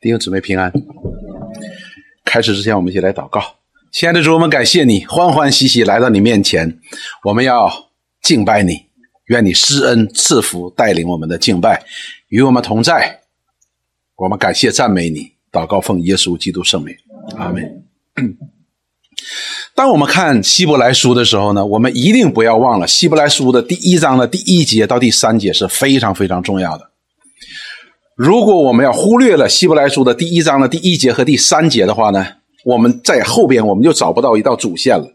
[0.00, 0.72] 弟兄姊妹平安。
[2.24, 3.42] 开始之前，我们一起来祷告。
[3.92, 6.78] 亲爱的主，我们感谢你，欢欢喜喜来到你面前，
[7.22, 7.90] 我们要
[8.22, 8.86] 敬拜你。
[9.26, 11.84] 愿你施恩赐福，带领我们的敬拜，
[12.28, 13.20] 与我们同在。
[14.16, 16.96] 我们感谢赞美你，祷告奉耶稣基督圣名，
[17.36, 17.84] 阿门。
[19.76, 26.89] 当我们看希伯来书的时候呢，我们一定不要忘了希伯来书的第一章的第一节到第三节是非常非常重要的。
[28.22, 32.26] 如果我们要忽略了希伯来书的第一章的第一节和第三节的话呢，
[32.66, 35.10] 我们在后边我们就找不到一道主线了。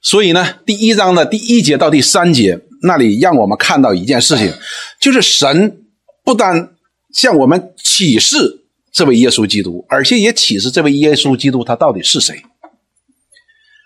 [0.00, 4.52] 所以呢，第一章的第一节到第三节那里让我们看到一件事情，
[5.00, 5.84] 就是神
[6.24, 6.70] 不单
[7.14, 12.42] 向我们启示这位耶稣基督，而且也启示这位耶稣基督他到底是谁。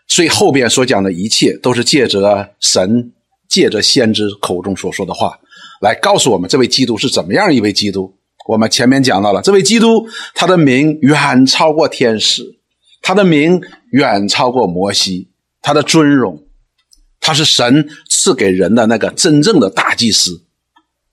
[0.08, 3.12] 所以后边所讲的一切都是借着神
[3.50, 5.38] 借着先知口中所说的话
[5.82, 8.15] 来告诉我们这位基督是怎么样一位基督。
[8.48, 12.58] 我们前面讲到了，这位基督，他的名远超过天使，
[13.02, 15.28] 他的名远超过摩西，
[15.60, 16.44] 他的尊荣，
[17.20, 20.42] 他是神赐给人的那个真正的大祭司。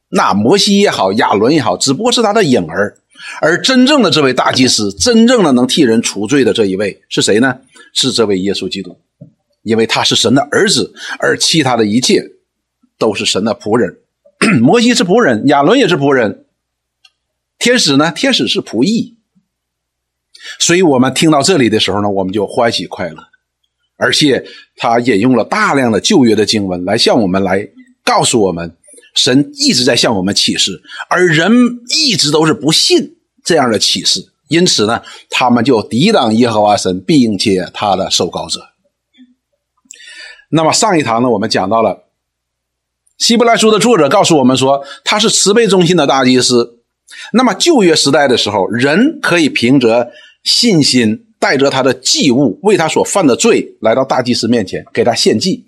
[0.09, 2.97] 那摩西也好，亚伦也好，只不过是他的影儿，
[3.41, 7.57] 而真正的这位大祭司，真正的能替人除罪的这一位是谁呢？
[7.93, 8.95] 是这位耶稣基督，
[9.63, 12.23] 因为他是神的儿子，而其他的一切
[12.99, 13.97] 都是神的仆人。
[14.61, 16.45] 摩西是仆人，亚伦也是仆人。
[17.59, 18.11] 天使呢？
[18.11, 19.15] 天使是仆役，
[20.59, 23.17] 所以我们听到这里的时候呢，我们就欢喜快乐。
[23.95, 24.43] 而且
[24.75, 27.65] 他引用了大量的旧约的经文来向我们来
[28.03, 28.75] 告诉我们，
[29.15, 31.51] 神一直在向我们启示，而人
[31.89, 38.61] 一直都是不信这样的启示，因此呢，他们就抵挡耶和华神，并且他的受膏者。
[40.49, 42.03] 那么上一堂呢，我们讲到了
[43.17, 46.82] 希伯来书的作者告诉我们说，他是慈悲忠心的大祭司。
[47.31, 50.11] 那么旧约时代的时候，人可以凭着
[50.43, 55.63] 信心，带着他的祭物，为他所犯的罪来到大祭司面前，给他献祭。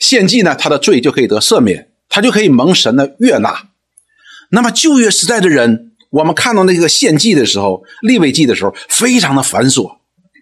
[0.00, 3.68] 献祭呢，他的罪就可以得赦免，他就可以蒙神的悦纳。
[4.50, 9.96] 那么旧约时代的人，我们看到那个献祭的时候，立位祭的时候，非常的繁琐，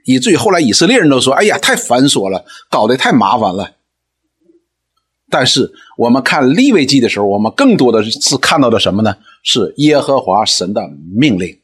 [0.05, 3.73] 以至于后来以色列人都说：“哎呀，太繁琐了，搞得太麻烦了。”
[5.33, 9.17] 但是我们看立位记的时候，我们更多的是看到的什么呢？
[9.43, 11.59] 是耶和华神的命令，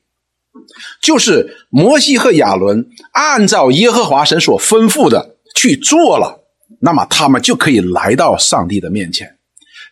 [1.03, 6.41] 就是摩西和亚伦按照耶和华神所吩咐的去做了，
[6.81, 9.37] 那么他们就可以来到上帝的面前，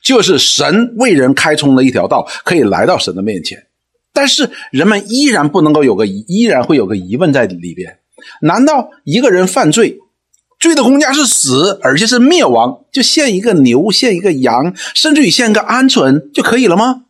[0.03, 3.67] 就是神为人开通了一条道，可以来到神的面前。
[4.15, 7.99] 但是人们依然不能够有个依然会有个疑问在里边：
[8.41, 9.99] 难道一个人犯罪？
[10.67, 17.03] 罪的公价是死，而且是灭亡，就献一个牛，献一个羊，甚至于献个鹌鹑就可以了吗？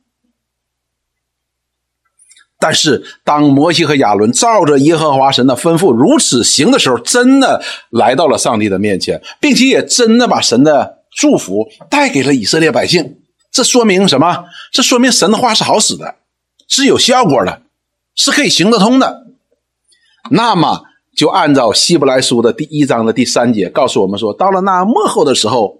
[2.58, 13.18] 但是，当摩西和亚伦照着耶和华神的吩咐如此行的时候，真的来到了上帝的面前，并且也真的把神的祝福带给了以色列百姓。
[13.52, 14.46] 这说明什么？
[14.72, 16.14] 这说明神的话是好使的，
[16.66, 17.60] 是有效果的，
[18.14, 19.26] 是可以行得通的。
[20.30, 20.85] 那么。
[21.16, 25.78] 就按照希伯来书的第一章的第三节告诉我们说，到了那末后的时候，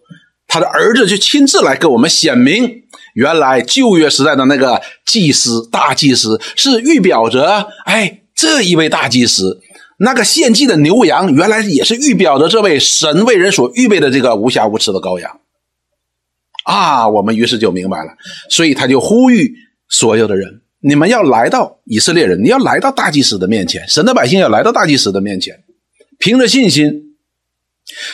[0.48, 9.60] 他的儿子就亲自来给我们显明，原来旧约时代的那个祭司大祭司是预表着，哎，这一位大祭司，
[9.98, 15.40] 那个献祭的牛羊，原来也是预表着这位神为人所预备的这个无瑕无疵的羔羊。
[16.64, 18.12] 啊，我们于是就明白了，
[18.48, 19.52] 所以他就呼吁
[19.90, 20.62] 所有的人。
[20.80, 25.64] 你们要来到以色列人，你要来到大祭司的面前，神的百姓要来到大祭司的面前，
[26.18, 27.16] 凭着信心，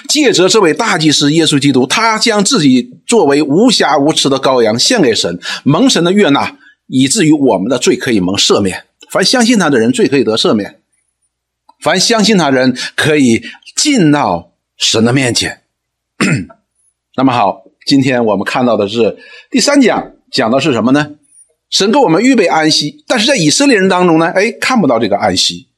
[0.08, 6.56] 借着这位大祭司耶稣基督，他将自己作为无瑕无疵的羔羊献给神，蒙神的悦纳，
[6.86, 8.84] 以至于我们的罪可以蒙赦免。
[9.10, 10.70] 凡相信他的人，罪可以得赦免；
[11.80, 13.42] 凡相信他的人，可以
[13.76, 15.62] 进到神的面前。
[17.16, 19.18] 那么好，今天我们看到的是
[19.50, 21.10] 第三讲，讲的是什么呢？
[21.72, 25.68] 神给我们预备安息，但是在以色列人当中呢，哎，看不到这个安息。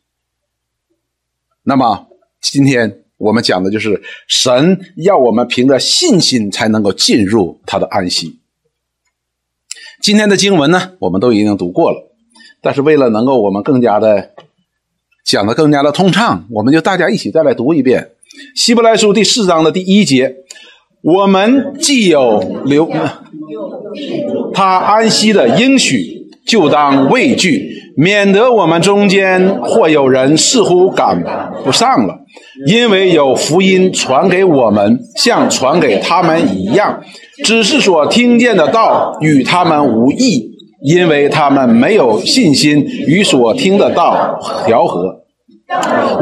[1.62, 2.08] 那么
[2.43, 8.41] 今天我们讲的就是神要我们凭着信心才能够进入他的安息。
[10.02, 12.12] 今天的经文呢，我们都已经读过了，
[12.61, 14.32] 但是为了能够我们更加的
[15.25, 18.11] 讲的更加的通畅，我们就大家一起再来读一遍
[18.61, 20.38] 《希伯来书》第四章的第一节。
[21.05, 22.89] 我们既有留
[24.55, 31.23] 他安息的应许，就当畏惧，免得我们中间或有人似乎赶
[31.62, 32.21] 不上了，
[32.67, 37.03] 因为有福音传给我们，像传给他们一样，
[37.45, 40.53] 只是所听见的道与他们无异，
[40.83, 45.21] 因为他们没有信心与所听的道调和。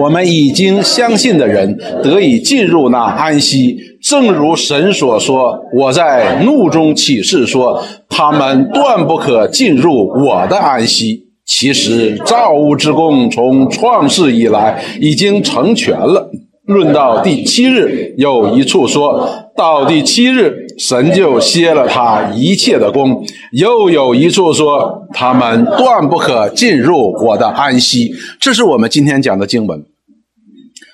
[0.01, 16.31] 我们已经相信的人得以进入那安息，正如神所说：“我在怒中起誓说，他们断不可进入我的安息。”其实造物之功从创世以来已经成全了。
[16.67, 28.13] 论到第七日，有一处说到第七日，神就歇了他一切的功；又有一处说，他们断不可进入我的安息。
[28.41, 29.85] 这是我们今天讲的经文。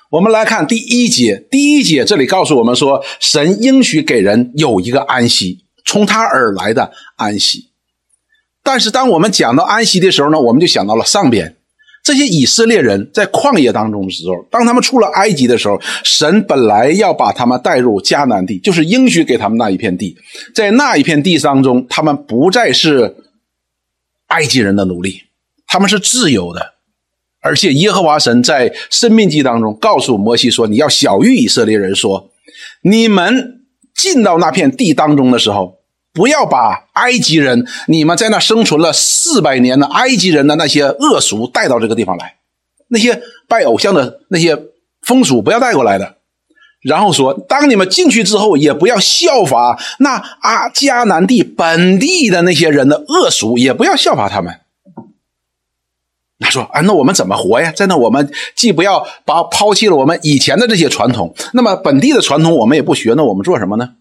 [0.09, 7.69] 我们来看第一节，第一节这里告诉我们说，神应许给人有一个安息，从他而来的安息。
[8.63, 11.55] 但是当我们讲到安息的时候呢，我们就想到了上边。
[12.01, 20.17] 这些以色列人在旷野当中的时候，当他们出了埃及的时候，神本来要把他们带入迦南地，就是应许给他们那一片地。
[20.55, 23.15] 在那一片地当中，他们不再是
[24.27, 25.21] 埃及人的奴隶，
[25.67, 26.78] 他们是自由的。
[27.41, 32.29] 而且耶和华神在生命记当中告诉摩西说：“你要小谕以色列人说，
[32.81, 33.61] 你们
[33.95, 35.77] 进到那片地当中的时候。”
[36.11, 42.33] 不要把埃及人，你们在那生存了四百年的埃及人的那些恶俗带到这个地方来，
[42.87, 44.57] 那些拜偶像的那些
[45.03, 46.15] 风俗不要带过来的。
[46.81, 54.51] 然后说，当你们进去之后，也不要效法那阿迦南地本地的那些人的恶俗，也不要效法他们。
[56.39, 57.71] 他说：“啊，那我们怎么活呀？
[57.71, 63.95] 在那我们既不要把抛弃了我们以前的这些传统，那么本地的传统我们也不学，那我们做什么呢？”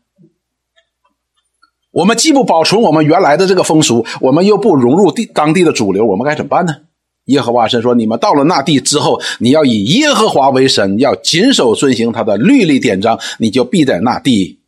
[1.91, 6.77] 我们既不保存我们原来的这个风俗，我们又不融入地当地的主流，我们该怎么办呢？
[7.25, 14.61] 耶和华神说：“你们到了那地之后，你要以耶和华为神，要谨守遵行他的律例典章，你就必在那地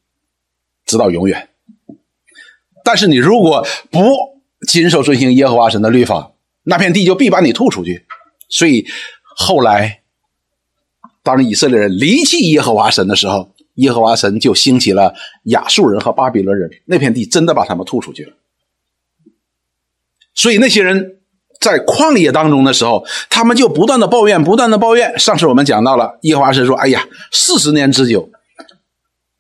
[0.85, 1.49] 直到永远。
[2.83, 4.03] 但是你如果不
[4.67, 6.33] 谨守遵行耶和华神的律法，
[6.71, 8.07] 那片地就必把你吐出去。
[8.49, 8.87] 所以
[9.37, 10.01] 后来，
[11.23, 15.15] 当以色列人离弃耶和华神的时候。”耶和华神就兴起了
[15.45, 18.33] 亚述人和巴比伦人，那片地真的把他们吐出去了。
[20.35, 21.21] 所以那些人
[21.61, 25.19] 在旷野当中的时候，他们就不断的抱怨，不断的抱怨。
[25.19, 28.29] 上次我们讲到了，耶和华神说：“哎呀，四十年之久，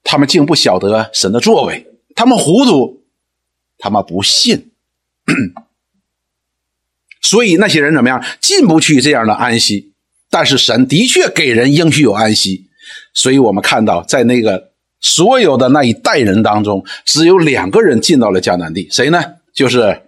[0.04, 3.02] 他们竟不晓得神的作为，他们糊涂，
[3.76, 4.70] 他们不信。
[7.20, 9.92] 所以那些人怎么样，进不去这样的安息。
[10.30, 12.66] 但是神的确给人应许有安息。”
[13.12, 14.70] 所以我们看到，在那个
[15.00, 19.22] 所有的那一代人当中，只有两个人进到了迦南地，谁呢？
[19.52, 20.02] 就是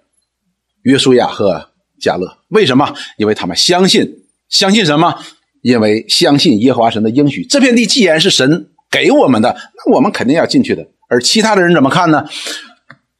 [0.82, 1.70] 约书亚和
[2.00, 2.38] 迦勒。
[2.49, 2.94] 为什么？
[3.17, 4.08] 因为他们相信，
[4.49, 5.19] 相信什么？
[5.62, 7.44] 因为相信耶和华神的应许。
[7.44, 10.87] 这片地既然是神给我们的，那我们肯定要进去的。
[11.08, 12.25] 而其他的人怎么看呢？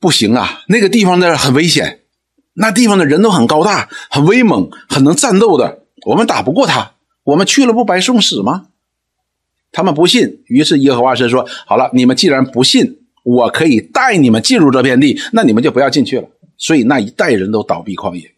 [0.01, 2.02] 不行啊，那个地方呢很危险，
[2.55, 6.93] 那地方的人都很高大、很威猛、很能战斗的，我们打不过他，
[7.25, 8.67] 我们去了不白送死吗？
[9.71, 16.29] 他们不信，于是耶和华神说：“好了，你们既然不信，我可以带你们进入这片地，那你们就不要进去了。”
[16.59, 18.31] 所以那一代人都倒闭旷野。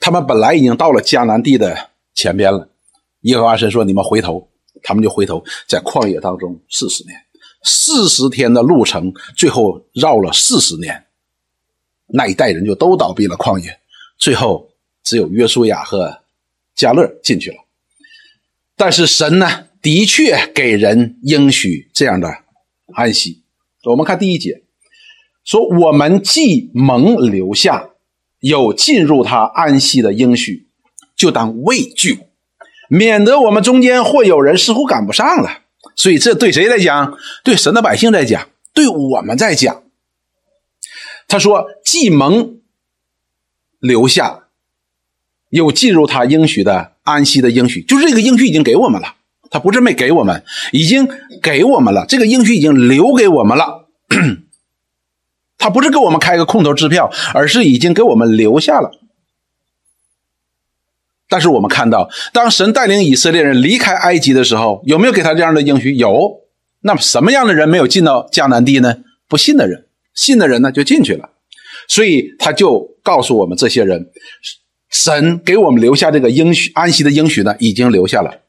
[0.00, 1.76] 他们本来已经到了迦南地的
[2.14, 2.68] 前边了，
[3.22, 4.48] 耶和华神说：“你们回头。”
[4.82, 7.18] 他们就回头，在旷野当中四十年，
[7.64, 11.05] 四十天的路程，最后绕了四十年，
[12.06, 13.78] 那一代人就都倒闭了旷野，
[14.18, 14.70] 最后
[15.02, 16.20] 只有约书亚和
[16.74, 17.56] 加勒进去了。
[18.76, 19.64] 但是神呢？
[19.82, 22.28] 的确给人应许这样的
[22.94, 23.42] 安息。
[23.84, 24.62] 我们看第一节，
[25.44, 27.90] 说我们既蒙留下
[28.40, 30.66] 有进入他安息的应许，
[31.14, 32.18] 就当畏惧，
[32.88, 35.60] 免得我们中间或有人似乎赶不上了。
[35.94, 37.16] 所以这对谁来讲？
[37.44, 39.84] 对神的百姓在讲，对我们在讲。
[41.28, 41.64] 他说
[41.98, 42.58] 既蒙
[43.78, 44.48] 留下
[45.48, 49.14] 有进入他应许的安息的应许，就是这个应许已经给我们了。
[49.50, 51.08] 他不是没给我们，已经
[51.42, 52.04] 给我们了。
[52.06, 53.88] 这个应许已经留给我们了。
[55.56, 58.90] 他不是给我们开个空头支票，而是已经给我们留下了。
[61.30, 65.94] 但是我们看到，当神带领以色列人离开埃及的时候，有没有给他这样的应许？
[65.94, 66.42] 有。
[66.80, 68.98] 那么什么样的人没有进到迦南地呢？
[69.26, 71.30] 不信的人，信的人呢就进去了。
[71.88, 74.10] 所以他就告诉我们这些人，
[74.90, 78.42] 神给我们留下这个应许安息的应许呢，已经留下了。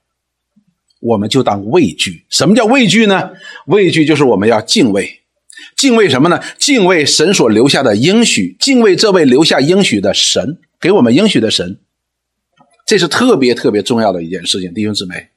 [1.00, 2.26] 我们就当畏惧。
[2.30, 3.32] 什么叫畏惧呢？
[3.68, 5.22] 畏惧就是我们要敬畏，
[5.76, 6.42] 敬畏什么呢？
[6.58, 11.80] 敬畏神所留下的应许，敬畏这位留下应许的神，给我们应许的神。
[12.88, 15.30] 这是特别特别重要的一件事情，弟兄姊妹，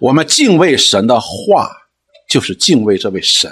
[0.00, 1.70] 我们敬畏神的话，
[2.34, 3.48] 就是敬畏这位神。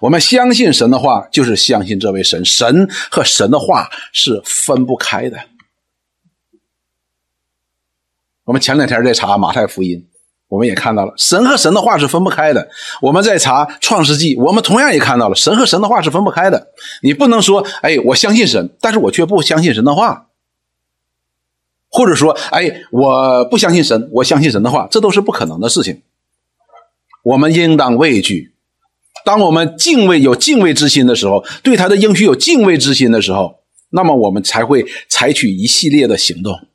[0.00, 2.42] 我们相信神的话，就是相信这位神。
[2.46, 5.38] 神和神的话是分不开的。
[8.44, 10.08] 我们前两天在查马太福音，
[10.48, 12.70] 我们也看到了神和神的话是分不开的。
[13.02, 16.68] 我们在查创世纪，我们同样也看到了神和神的话是分不开的。
[17.02, 20.28] 你不能说，哎，我相信神，但是我却不相信神的话。
[21.90, 26.00] 或者说，哎，我不相信神，我相信神的话，这都是不可能的事情。
[27.22, 28.52] 我们应当畏惧。
[29.24, 33.60] 当我们敬畏有敬畏之心的时候，对他的应许有敬畏之心的时候，
[33.90, 36.68] 那么我们才会采取一系列的行动。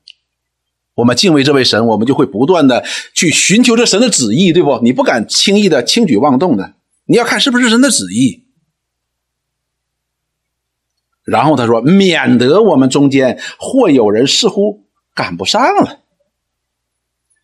[0.96, 4.80] 我们敬畏这位神，我们就会不断的去寻求这神的旨意，对不？
[4.82, 6.74] 你不敢轻易的轻举妄动的，
[7.06, 8.44] 你要看是不是神的旨意。
[11.24, 14.86] 然后他说，免得我们中间或有人似乎。
[15.18, 16.02] 赶不上了。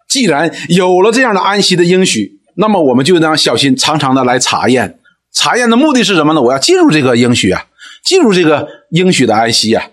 [0.07, 4.99] 既然有了这样的安息的应许，那么我们就当小心，常常的来查验。
[5.31, 6.41] 查验的目的是什么呢？
[6.41, 7.65] 我要进入这个应许啊，
[8.03, 9.89] 进入这个应许的安息啊。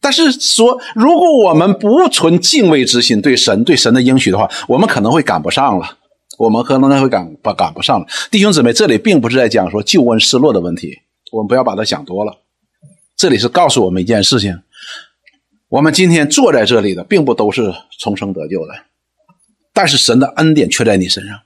[0.00, 5.98] 但是说，如果我们不存敬畏之心，对神、对神的应许的话，我们可能会赶不上了。
[6.38, 8.06] 我们可能会赶不赶不上了。
[8.30, 10.98] 弟兄姊妹，这里并不是在讲说救恩失落的问题，
[11.32, 12.40] 我们不要把它想多了。
[13.16, 14.60] 这里是告诉我们一件事情。
[15.68, 18.74] 我们今天坐在这里的，并不都是重生得救的，
[19.72, 21.38] 但是神的恩典却在你身上。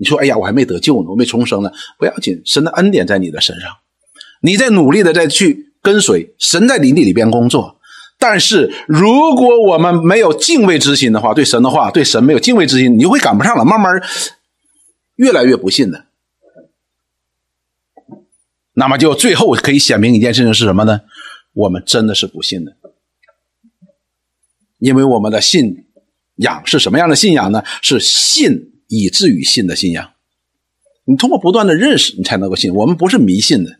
[0.00, 3.70] 你说：“哎呀，我还没得救呢，我没重生呢。”不要紧，神的恩典在你的身上，
[4.40, 7.78] 你在努力的在去跟随神，在你里边工作。
[8.18, 13.92] 但是如果我们没有敬畏之心的话，对神的话，对神没有敬畏之心，你就会赶不上了，慢慢
[15.16, 16.06] 越来越不信的。
[18.72, 21.02] 那么就最后可以显明一件事情是什么呢？
[21.52, 22.76] 我们真的是不信的。
[24.78, 25.88] 因为我们的信
[26.36, 27.62] 仰是什么样的信仰呢？
[27.82, 30.10] 是信以至于信的信仰。
[31.04, 32.74] 你通过不断的认识，你才能够信。
[32.74, 33.78] 我们不是迷信的。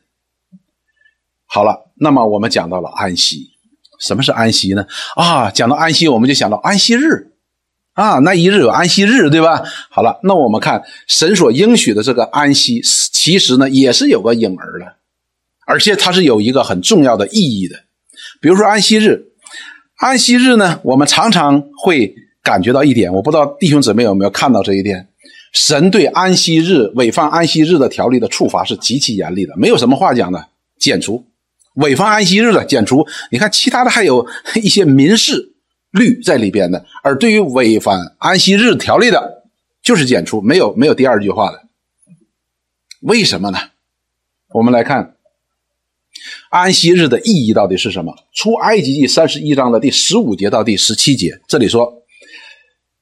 [1.44, 3.50] 好了，那么我们讲到了安息，
[3.98, 4.86] 什么是安息呢？
[5.16, 7.32] 啊，讲到安息，我们就想到安息日
[7.92, 9.62] 啊，那一日有安息日，对吧？
[9.90, 12.80] 好了，那我们看神所应许的这个安息，
[13.12, 14.96] 其实呢也是有个影儿的，
[15.66, 17.84] 而且它是有一个很重要的意义的。
[18.40, 19.26] 比如说安息日。
[19.96, 25.08] 安息日呢，我们常常会感觉到一点，我不知道弟兄姊妹有没有看到这一点。
[25.52, 31.24] 神对安息日违反安息日的条例的处罚是极其严厉的，没有什么话讲的，剪除。
[31.74, 33.06] 违反安息日的剪除。
[33.30, 34.26] 你看其他的还有
[34.62, 35.52] 一些民事
[35.90, 39.44] 律在里边的，而对于违反安息日条例的，
[39.82, 41.62] 就是剪除，没有没有第二句话的。
[43.00, 43.58] 为什么呢？
[44.52, 45.14] 我们来看。
[46.50, 48.12] 安息日的意义到底是什么？
[48.34, 51.99] 出埃及记三十一章的第十五节到第十七节，这里说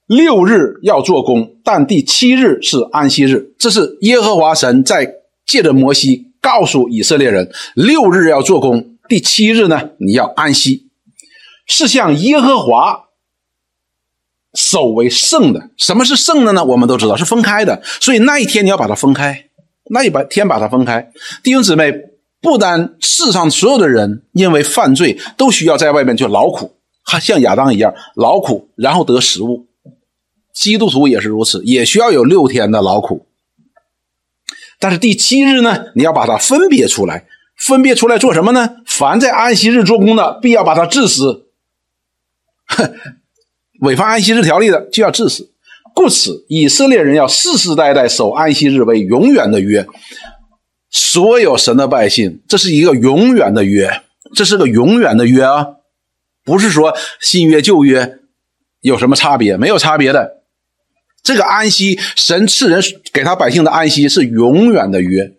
[0.09, 3.53] 六日要做工，但第七日是安息日。
[3.59, 5.07] 这是耶和华神在
[5.45, 10.87] 借着摩西告诉以色列人：六日要做工，第七日呢，你要安息，
[11.67, 13.05] 是向耶和华
[14.55, 15.69] 守为圣的。
[15.77, 16.65] 什么是圣的呢？
[16.65, 19.45] 我们都知道是分开的，所以那一天你要把它分开，
[19.91, 21.11] 那一把天把它分开。
[21.43, 21.93] 弟兄姊妹。
[22.41, 26.73] 不单世上所有的人因为犯罪都需要在外面去劳苦，
[27.03, 29.67] 还像亚当一样劳苦，然后得食物。
[30.59, 33.25] 基督徒也是如此，也需要有六天的劳苦。
[34.77, 37.25] 但是第七日呢，你要把它分别出来，
[37.55, 38.75] 分别出来做什么呢？
[38.85, 41.45] 凡在安息日做工的，必要把它治死。
[42.65, 42.93] 哼
[43.79, 45.49] 违反安息日条例的，就要治死。
[45.95, 49.87] 故此，以色列人要世世代代守安息日为永远的约。
[50.89, 54.01] 所有神的百姓，这是一个永远的约，
[54.35, 55.67] 这是个永远的约啊，
[56.43, 58.19] 不是说新约旧约
[58.81, 60.38] 有什么差别，没有差别的。
[61.23, 62.81] 这个安息，神赐人
[63.13, 65.33] 给他百姓的安息是永远的约，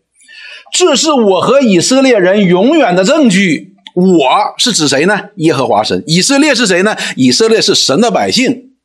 [0.73, 3.75] 这是我和以色列人永远的证据。
[3.95, 5.31] 我是指谁呢？
[5.37, 6.05] 耶和华神。
[6.07, 6.97] 以色列是谁呢？
[7.17, 8.77] 以色列是神的百姓。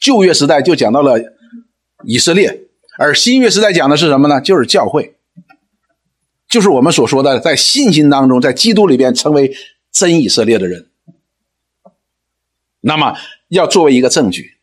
[0.00, 1.20] 旧约时代就讲到了
[2.04, 2.62] 以色列，
[2.98, 4.40] 而新约时代讲的是什么呢？
[4.40, 5.14] 就是教会。
[6.48, 9.54] 就是我们所说的，在信心当中，在基督里边成为
[9.92, 10.88] 真以色列的人，
[12.80, 13.16] 那么
[13.48, 14.59] 要作为一个证据。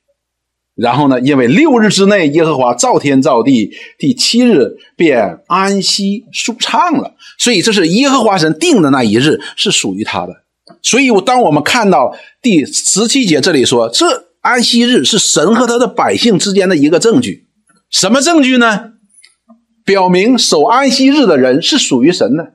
[0.77, 10.33] 然后呢，因为六日之内耶和华造天造地，第七日便安息舒畅了，所以这是耶和华神定的那一日是属于他的。
[10.83, 14.05] 所以，我当我们看到第十七节这里说，这
[14.41, 17.47] 安息日是神和他的百姓之间的一个证据，
[17.89, 18.91] 什么证据呢？
[19.83, 22.53] 表明守安息日的人是属于神的，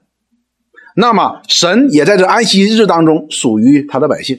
[0.94, 4.38] 那么神也在这安息日当中属于他的百姓，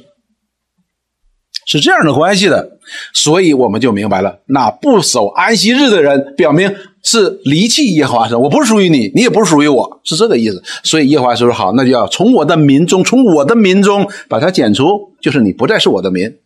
[1.66, 2.78] 是这样的关系的，
[3.14, 10.62] 所以我们就明白了，那不守安息日的人，表明是离弃耶和华神，我不是属于你，你也不是属于我，是这个意思。
[10.84, 16.38] 所以耶和华说：“好，那就要从我的民中，从我的民中把它剪除，就是你不再是我的民。”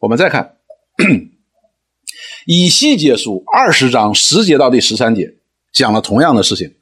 [0.00, 0.56] 我们再看
[2.46, 5.34] 以西结书二十章十节到第十三节，
[5.72, 6.74] 讲了同样的事情。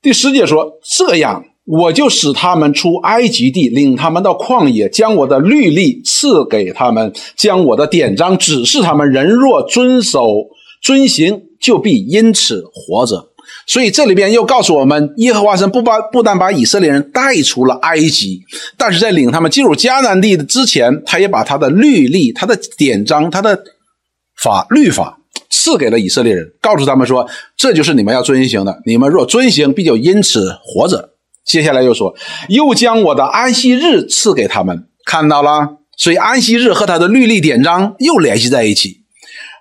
[0.00, 9.10] 第十节说：“这样，我就使他们出埃及地，领他们到旷野，将我的律例赐给他们，将我的典章指示他们。
[9.10, 10.26] 人若遵守
[10.82, 13.32] 遵行。”就必因此活着，
[13.66, 18.40] 所以这里边又告诉我们，耶和华神不把不但把以色列人带出了埃及，
[18.78, 23.62] 但是在领他们进入迦南地的之前，他也把他的律例、他的典章、他的
[24.42, 25.18] 法律法
[25.50, 28.80] 赐给了以色列人，告诉他们说，这就是你们要遵行的。
[28.86, 31.09] 你们若遵行，必就因此活着。
[31.50, 32.14] 接下来又说，
[32.48, 39.00] 又将我的安息日赐给他们，看到了，所以安息日和他的律例典章又联系在一起。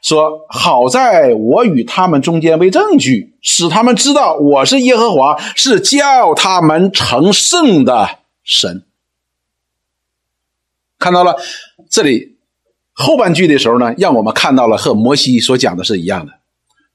[0.04, 8.84] 说好在我与他们中间为证据，使他们知道我是耶和华，是叫他们成圣的神。
[11.00, 11.38] 看到了
[11.90, 12.38] 这里
[12.94, 16.34] 后半句的时候呢，让我们看到了和摩西所讲的是一样的，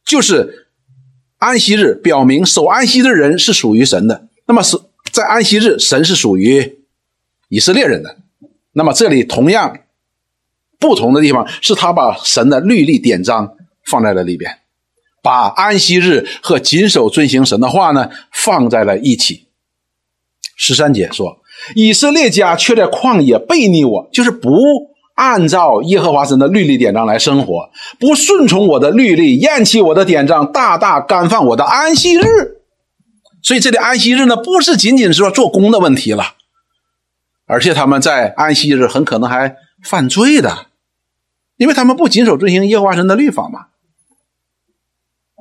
[0.06, 0.68] 就是
[1.38, 4.28] 安息日表明守安息的人是属于神的。
[4.46, 4.78] 那么是
[5.14, 6.80] 在安息日，神是属于
[7.48, 8.16] 以色列人的。
[8.72, 9.78] 那么这里同样。
[10.76, 13.56] 不同的地方是他把神的律例典章
[13.86, 14.58] 放在了里边，
[15.22, 19.46] 把安息日和谨守遵行神的话呢放在了一起。
[20.56, 21.38] 十三节说，
[21.74, 24.50] 以色列家却在旷野背逆我，就是不
[25.14, 32.58] 按照耶和华神的律例典章来生活，不顺从我的律例，厌弃我的典章，大大干犯我的安息日。
[33.44, 36.34] 所以这里安息日呢，不是仅仅是说做工的问题了，
[37.46, 40.66] 而且他们在安息日很可能还犯罪的。
[41.56, 43.66] 因为他们不谨守遵行耶和华神的律法嘛，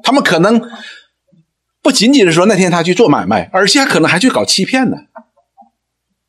[0.03, 0.61] 他们可能
[1.81, 4.97] 不仅仅是说那天他去做买卖，而且还可能还去搞欺骗呢。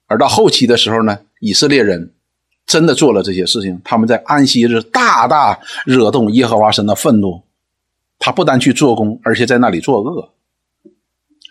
[0.07, 2.15] 而到后期的时候呢，以色列人
[2.65, 7.43] 真的做了这些事情，他们在安息日大大惹动耶和华神的愤怒，
[8.19, 10.34] 他不但去做工，而且在那里作恶。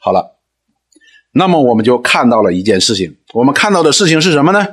[0.04, 0.36] 好了，
[1.32, 4.68] 那么我们就看到了一件事情，我们看到的事情是什么呢？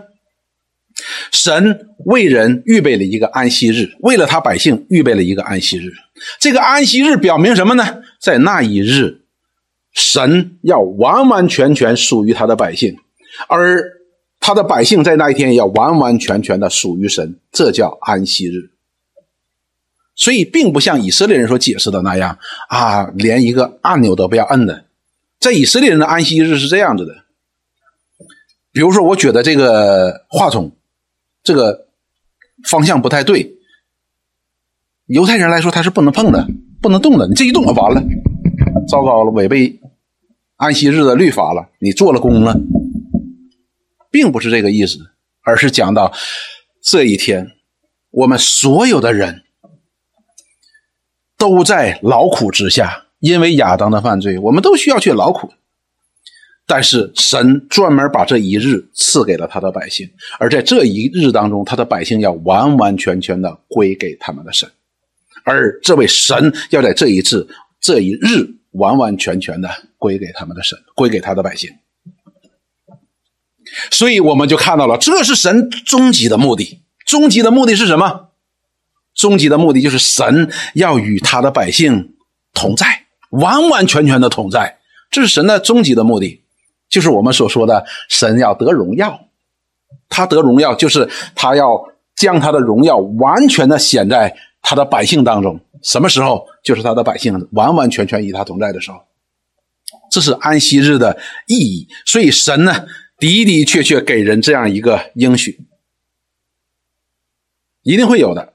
[1.31, 5.93] 神为人预备了一个安息日，为了他百姓预备了一个安息日。
[6.41, 8.03] 这个安息日表明什么呢？
[8.21, 9.21] 在那一日，
[9.93, 12.97] 神要完完全全属于他的百姓，
[13.49, 13.85] 而
[14.41, 18.71] 他的百姓在那一天也要完完全全的属于神，这叫安息日。
[20.17, 22.37] 所以，并不像以色列人所解释的那样
[22.69, 24.85] 啊，连一个按钮都不要摁的。
[25.41, 27.15] 在以色列人的安息日是这样子的，
[28.71, 30.71] 比如说，我觉得这个话筒。
[31.43, 31.87] 这个
[32.69, 33.57] 方向不太对，
[35.07, 36.47] 犹太人来说他是不能碰的，
[36.83, 37.27] 不能动的。
[37.27, 38.03] 你这一动，完了，
[38.87, 39.81] 糟糕了，违背
[40.57, 42.55] 安息日的律法了，你做了工了，
[44.11, 44.99] 并不是这个意思，
[45.41, 46.13] 而是讲到
[46.83, 47.53] 这一天，
[48.11, 49.43] 我们所有的人
[51.39, 55.53] 都在劳苦之下，因为亚当的犯罪，我们都需要去劳苦。
[56.67, 64.71] 但是神专门把这一日赐给了他的百姓，而在这一日当中，他的百姓要完完全全的归给他们的神，
[65.45, 67.49] 而这位神要在这一次
[67.81, 71.71] 这一日完完全全的归给他们的神，归给他的百姓。
[73.91, 76.81] 所以我们就看到了，这是神终极的目的。
[77.05, 78.29] 终极的目的是什么？
[79.15, 82.15] 终极的目的就是神要与他的百姓
[82.55, 83.00] 同在，
[83.31, 84.79] 完完全全的同在，
[85.11, 86.43] 这是神的终极的目的。
[86.89, 89.27] 就是我们所说的神要得荣耀，
[90.09, 95.61] 他得荣耀就是他要将他的荣耀完全的显在他的百姓当中。
[95.83, 96.47] 什么时候？
[96.63, 99.01] 就是他的百姓完完全全与他同在的时候。
[100.11, 101.89] 这是安息日的意义。
[102.05, 102.87] 所以神呢，
[103.19, 105.61] 的的确确给人这样一个应许，
[107.83, 108.53] 一定会有的。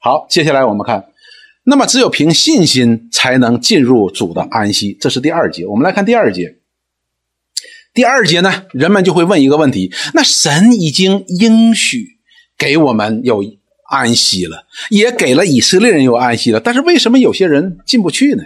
[0.00, 1.12] 好，接下来我们看，
[1.64, 4.96] 那么只有凭信心才能进入主的安息。
[5.00, 5.66] 这是第二节。
[5.66, 6.56] 我们来看第二节。
[7.92, 12.18] 第二节呢，人们就会问一个问题：那神已经应许
[12.58, 13.42] 给我们有
[13.88, 18.42] 安息了，也给了以色列人有安息了，但是为什么有些人进不去呢？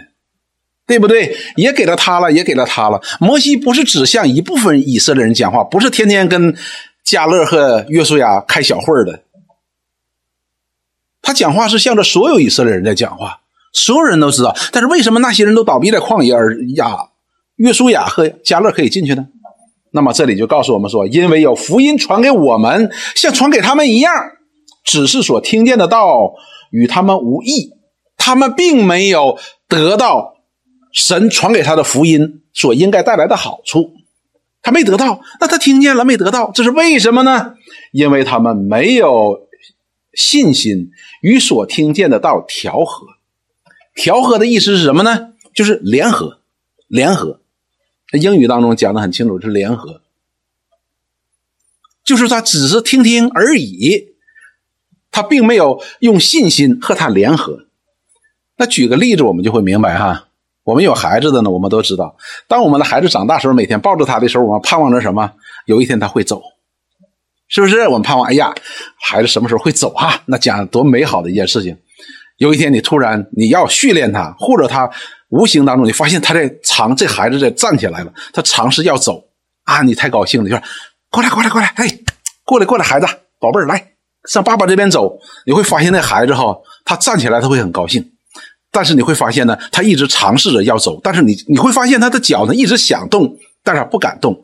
[0.85, 1.35] 对不对？
[1.55, 3.01] 也给了他了，也给了他了。
[3.19, 6.55] 摩西不是只向一部分以色列人讲话，不是天天跟
[7.03, 9.23] 加勒和约书亚开小会的，
[11.21, 13.39] 他讲话是向着所有以色列人在讲话，
[13.73, 14.55] 所有人都知道。
[14.71, 17.09] 但是为什么那些人都倒闭在旷野，而亚
[17.57, 19.27] 约书亚和加勒可以进去呢？
[19.91, 24.13] 那么这里就告诉我们说，因为有福音传给我们，像传给他们一样，
[24.83, 26.33] 只是所听见的道
[26.71, 27.71] 与他们无异，
[28.15, 30.35] 他们并没有得到
[30.93, 33.91] 神传给他的福音所应该带来的好处，
[34.61, 35.21] 他没得到。
[35.39, 36.51] 那他听见了没得到？
[36.53, 37.53] 这是为什么呢？
[37.91, 39.48] 因为他们没有
[40.19, 43.07] 信心与所听见的道调和。
[43.95, 45.29] 调和的意思是什么呢？
[45.55, 46.41] 就是联合，
[46.87, 47.39] 联合。
[48.11, 50.01] 英语当中讲的很清楚，是联合，
[52.03, 54.09] 就是他只是听听而已，
[55.09, 57.67] 他并没有用信心和他联合。
[58.57, 60.27] 那举个例子，我们就会明白哈。
[60.63, 65.31] 我们有孩子的呢，我们都知道，当我们的孩子长大时候，每天抱着他的时候，我们盼望着什么？
[65.65, 66.41] 有一天他会走，
[67.49, 67.81] 是不是？
[67.87, 68.53] 我们盼望，哎呀，
[69.01, 70.21] 孩子什么时候会走啊？
[70.25, 71.77] 那讲多美好的一件事情。
[72.37, 74.89] 有一天你突然你要训练他，或者他。
[75.31, 79.23] 无形当中，你发现他在尝，这孩子在站起来了，他尝试要走
[79.63, 79.83] 啊！
[79.83, 80.63] 你太高兴了，就说
[81.11, 81.87] ：“过来，过来，过来，哎，
[82.43, 83.05] 过来，过来，孩子，
[83.39, 83.91] 宝贝儿，来
[84.27, 88.03] 上爸爸这边走。”你会发现那孩子哈，他站起来他会很高兴，
[88.71, 94.35] 但是你会发现呢，他一直尝试着要走，但是你你会发现他的脚呢一直想动，但是他不敢动。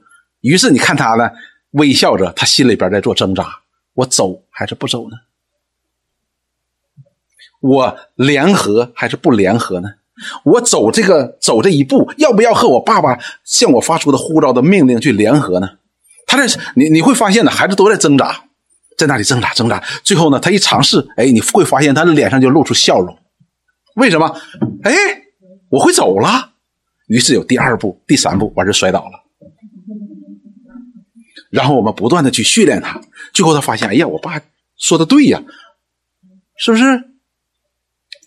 [0.42, 1.28] 于是你看他呢
[1.76, 3.48] 微笑着，他心里边在做挣扎：
[3.94, 5.16] 我走还是不走呢？
[7.62, 9.90] 我联合还是不联合呢？
[10.44, 15.70] 我走这个走这一步，要不要和我爸爸向我发出的呼召的命令去联合呢？
[16.28, 18.46] 他这你你会发现呢，孩子都在挣扎，
[18.98, 19.84] 在那里挣扎挣扎。
[20.04, 23.18] 最后呢，他一尝试，哎，你会发现他的脸上就露出笑容。
[23.96, 24.28] 为什么？
[24.84, 24.94] 哎，
[25.70, 26.54] 我会走了。
[27.08, 29.25] 于是有第二步、第三步，完事摔倒了。
[31.56, 33.02] 然后我们不断的去训练他，
[33.34, 34.42] 最后他发现，哎呀，我爸
[34.78, 35.42] 说的对呀，
[36.58, 36.84] 是不是？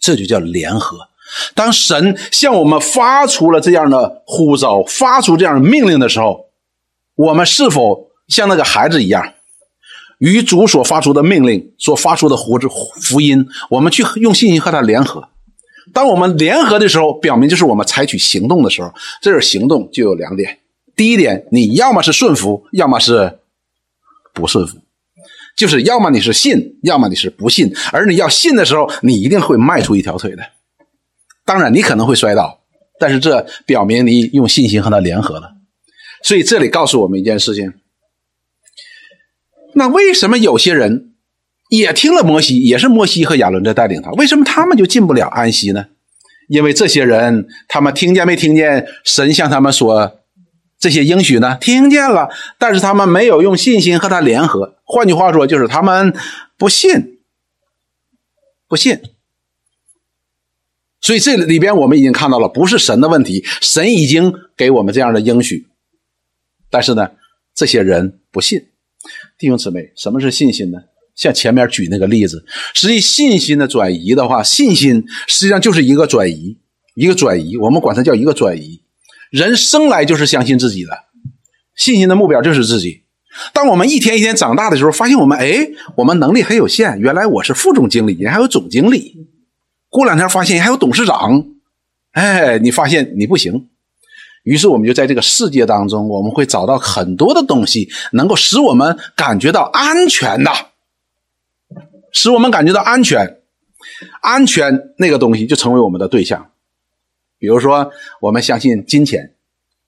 [0.01, 1.09] 这就叫联合。
[1.55, 6.47] 当神向我们发出了这样的呼召，发出这样的命令的时候，
[7.17, 9.35] 我们是否像那个孩子一样，
[10.19, 15.29] 与主所发出的命令、所发出的呼之福音，我们去用信心和他联合？
[15.93, 18.93] 当我们联合的时候，表明就是我们采取行动的时候。
[19.21, 20.59] 这是行动就有两点：
[20.99, 23.39] 第一点，你要么是顺服，要么是
[24.35, 24.79] 不顺服，
[25.57, 27.73] 就是要么你是信，要么你是不信。
[27.93, 30.43] 而你要信的时候，你一定会迈出一条腿的。
[31.45, 32.63] 当然，你可能会摔倒，
[32.99, 35.53] 但是这表明你用信心和他联合了。
[36.25, 37.75] 所以这里告诉我们一件事情：
[39.75, 41.13] 那为什么有些人
[41.71, 45.87] 也听了摩西，也是摩西和亚伦在带领他，为什么他们就进不了安息呢？
[46.49, 50.18] 因为这些人，他们听见没听见神向他们说
[50.79, 51.57] 这些应许呢？
[51.61, 54.77] 听见了，但是他们没有用信心和他联合。
[54.85, 56.15] 换句话说，就是他们
[56.57, 57.19] 不信，
[58.69, 59.01] 不信。
[61.01, 65.67] 所以这里边我们已经看到了，不是神的问题，神已经给我们这样的应许，
[66.71, 67.11] 但是呢，
[67.55, 68.69] 这些人不信。
[69.39, 70.79] 弟兄姊妹，什么是信心呢？
[71.15, 76.57] 像前面举那个例子，实际信心的转移的话，信心实际上就是一个转移，
[76.95, 78.81] 一个转移，我们管它叫一个转移。
[79.31, 80.91] 人生来就是相信自己的，
[81.77, 83.05] 信心的目标就是自己。
[83.53, 89.15] 当我们一天一天长大的时候，发现我们哎，我们能力很有限，原来我是副总经理，人还有总经理。
[89.91, 91.45] 过两天发现还有董事长，
[92.13, 93.69] 哎，你发现你不行，
[94.43, 100.51] 于是我们就在这个世界当中，我们会找到很多的东西，能够使我们感觉到安全的，
[102.13, 103.39] 使我们感觉到安全，
[104.21, 106.51] 安全那个东西就成为我们的对象。
[107.39, 109.35] 比如说，我们相信金钱，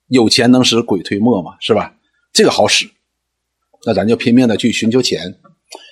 [0.07, 1.97] 有钱能使鬼推磨嘛，是吧？
[2.33, 2.89] 这个好使，
[3.85, 5.37] 那咱就拼命的去寻求钱。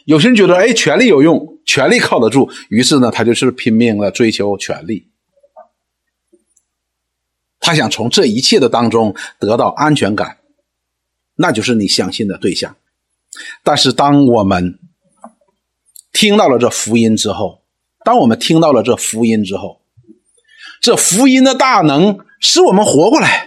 [0.07, 5.09] 有些人觉得，哎，权力有用，权力靠得住，于是呢，他就是拼命的追求权力。
[7.61, 10.39] 他想从这一切的当中得到安全感，
[11.35, 12.77] 那就是你相信的对象。
[13.63, 14.79] 但是，当我们
[16.13, 17.63] 听到了这福音之后，
[18.05, 19.83] 当我们听到了这福音之后，
[20.81, 23.47] 这福音的大能使我们活过来。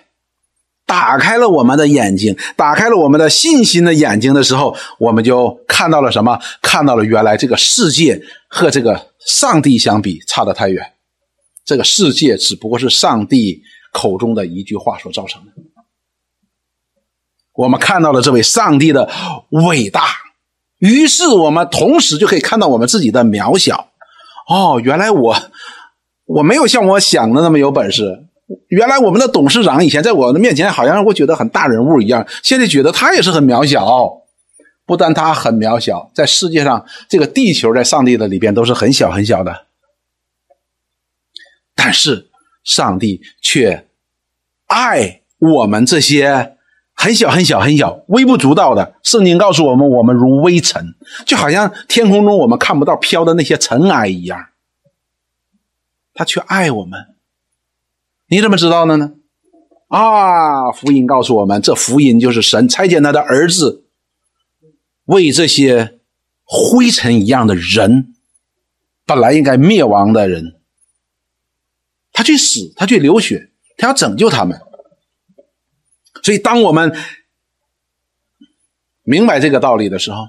[0.86, 6.38] 打开了我们的眼睛，打开了我们的信心的眼睛的时候，我们就看到了什么？
[6.62, 10.94] 看到了原来这个世界和这个上帝相比差得太远。
[11.64, 13.62] 这个世界只不过是上帝
[13.94, 15.52] 口中的一句话所造成的。
[17.54, 19.10] 我们看到了这位上帝的
[19.52, 20.08] 伟大，
[20.80, 23.92] 于是我们同时就可以看到我们自己的渺小。
[24.50, 25.38] 哦，原来我
[26.36, 28.26] 我没有像我想的那么有本事。
[28.68, 34.18] 原来我们的董事长以前在我的面前好像我觉得很大人物一样，现在觉得他也是很渺小。
[34.84, 39.68] 不但他很渺小，在世界上这个地球在上帝的里边都是很小很小的，
[41.76, 42.28] 但是
[42.66, 43.86] 上帝却
[44.68, 46.58] 爱我们这些
[46.94, 48.96] 很小很小很小、微不足道的。
[49.02, 50.94] 圣经告诉我们，我们如微尘，
[51.26, 54.48] 就好像天空中我们看不到飘的那些尘埃一样。
[56.22, 57.16] 他却爱我们。
[58.28, 59.14] 你怎么知道的呢？
[59.88, 63.88] 啊，福音告诉我们，这福音就是神差遣他的儿子，
[65.06, 66.00] 为这些
[66.44, 68.14] 灰尘一样的人，
[69.04, 70.62] 本来应该灭亡的人，
[72.14, 74.62] 他去死，他去流血，他要拯救他们。
[76.22, 76.96] 所以，当我们
[79.02, 80.28] 明白这个道理的时候，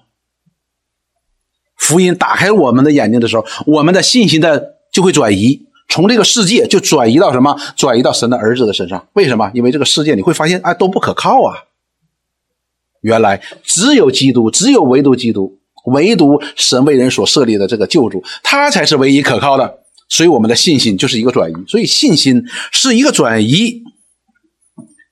[1.77, 7.55] 福音打开我们的眼睛的时候，我们的信心的就会转移，从这个世界就转移到什么？
[7.77, 9.07] 转移到神的儿子的身上。
[9.13, 9.51] 为什么？
[9.53, 11.55] 因为这个世界你会发现，哎，都不可靠啊。
[13.03, 19.81] 原来只有基督，只有唯独基督，唯独神为人所设立的这个救主，他才是唯一可靠的。
[20.09, 21.55] 所以，我们的信心就是一个转移。
[21.69, 23.83] 所以，信心是一个转移。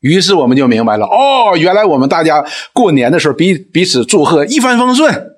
[0.00, 5.34] 于是我们就明白了，哦，原来我们大家过年的时候彼彼此祝贺一帆风顺，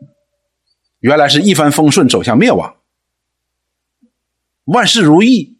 [1.00, 2.72] 原来是一帆风顺走向灭亡，
[4.64, 5.57] 万事如意，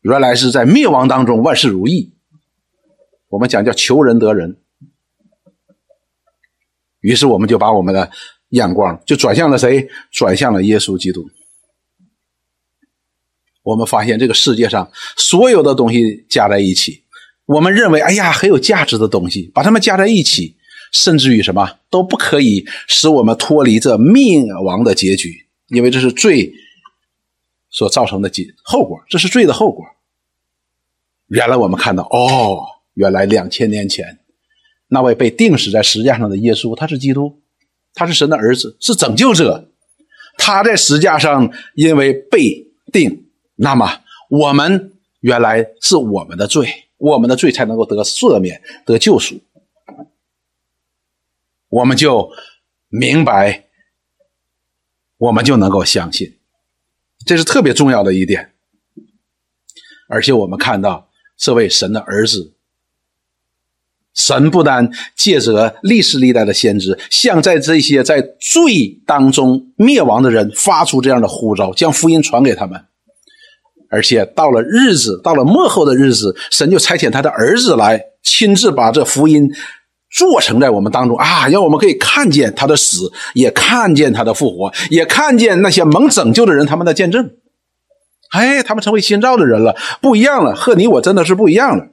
[0.00, 2.12] 原来是在灭亡当中万事如意。
[3.28, 4.58] 我们讲叫求人得人，
[7.00, 8.10] 于是我们就把我们的
[8.50, 9.88] 眼光就转向了谁？
[10.10, 11.30] 转向了耶稣基督。
[13.62, 17.04] 我们发现这个世界上所有的东西加在一起。
[17.46, 20.56] 我们认为，哎呀，很有价值的东西，把它们加在一起，
[20.92, 26.52] 甚至于什么都不可以使我们脱离这灭亡的结局，因为这是最
[27.72, 29.84] 所造成的结后果，这是罪的后果。
[31.26, 34.20] 原来我们看到，哦，原来两千年前
[34.86, 37.40] 那位被钉死在石架上的耶稣，他是基督，
[37.94, 39.68] 他是神的儿子，是拯救者。
[40.38, 46.68] 他在石架上因为被钉，那么我们原来是我们的罪。
[47.02, 49.40] 我们的罪才能够得赦免、得救赎，
[51.68, 52.30] 我们就
[52.90, 53.64] 明白，
[55.16, 56.38] 我们就能够相信，
[57.24, 58.52] 这是特别重要的一点。
[60.08, 62.52] 而且我们看到这位神的儿子，
[64.14, 72.84] 神不但借着历史历代的先知，向在这些在罪当中灭亡的人发出这样的呼召，将福音传给他们。
[73.88, 79.50] 而且到了日子，到了末后的日子，神就差遣他的儿子来，亲自把这福音
[80.12, 87.30] 做成在我们当中啊，让我们可以看见他的死，也看见他的复活，也看见那些蒙拯救的人他们的见证。
[88.30, 91.86] 哎，他们成为新造的人了，不一样了，和你我真的是不一样了。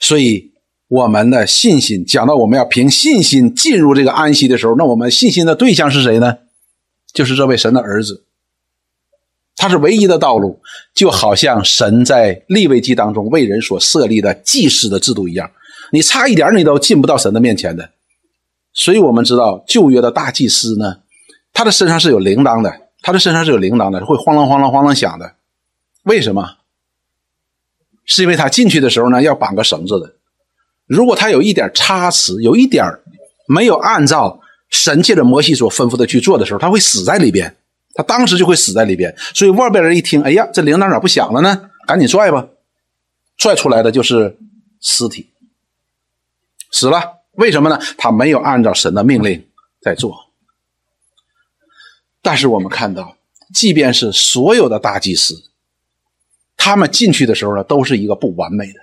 [0.00, 0.52] 所以，
[0.88, 6.38] 我们的信心讲到我们要凭信心进入这个安息的时候，那我们信心的对象是谁呢？
[7.12, 8.24] 就是这位神的儿子。
[9.56, 10.60] 他是唯一的道路，
[10.94, 15.50] 就好像神在立位记当中为人所设立的祭祀的制度一样，
[15.92, 17.90] 你差一点你都进不到神的面前的。
[18.72, 20.96] 所以我们知道旧约的大祭司呢，
[21.52, 25.34] 他的身上是有铃铛的，他的身上是有铃铛的，会晃啷晃啷晃啷响的。
[26.04, 26.56] 为什么？
[28.04, 30.14] 是因为他进去的时候呢要绑个绳子的，
[30.86, 32.84] 如果他有一点差池，有一点
[33.46, 37.54] 没有按照神借着摩西所吩咐的去做的时候，他会死在里边。
[37.94, 41.68] 他当时就会死在里边，所以外边人一听，哎呀，这铃铛咋不响了呢？
[41.86, 42.48] 赶紧拽吧，
[43.36, 44.38] 拽出来的就是
[44.80, 45.28] 尸体，
[46.72, 47.20] 死了。
[47.32, 47.78] 为什么呢？
[47.96, 49.46] 他没有按照神的命令
[49.80, 50.32] 在做。
[52.20, 53.16] 但是我们看到，
[53.54, 55.44] 即便是所有的大祭司，
[56.56, 58.80] 他们进去的时候呢，都是一个不完美的，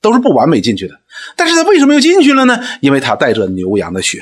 [0.00, 1.00] 都是不完美进去的。
[1.36, 2.58] 但是他为什么又进去了呢？
[2.80, 4.18] 因为他带着牛羊的血。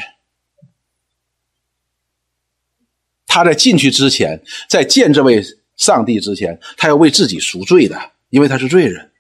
[3.27, 5.45] 他在进去之前，在见这位
[5.77, 7.97] 上帝之前，他要为自己赎罪的，
[8.31, 9.13] 因为他是罪人。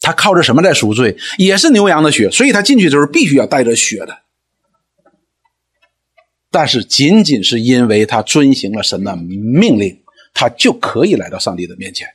[0.00, 1.16] 他靠着什么在赎罪？
[1.38, 4.18] 也是牛羊的血，所以他进去的时候必须要带着血的。
[6.50, 12.08] 但是，仅仅是因为他遵行了神的命令，他就可以来到上帝的面前。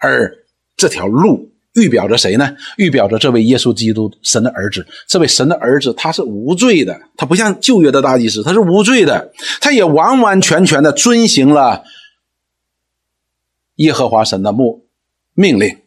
[0.00, 0.36] 而
[0.76, 1.48] 这条路。
[1.74, 2.56] 预表着谁呢？
[2.78, 4.84] 预表着这位耶稣基督神的儿子。
[5.06, 11.84] 这位神的儿子他是无罪的，他不像旧约的大祭司，他是无罪的，他也完完全全的遵行了
[13.76, 14.82] 耶和华神的命
[15.34, 15.78] 命令，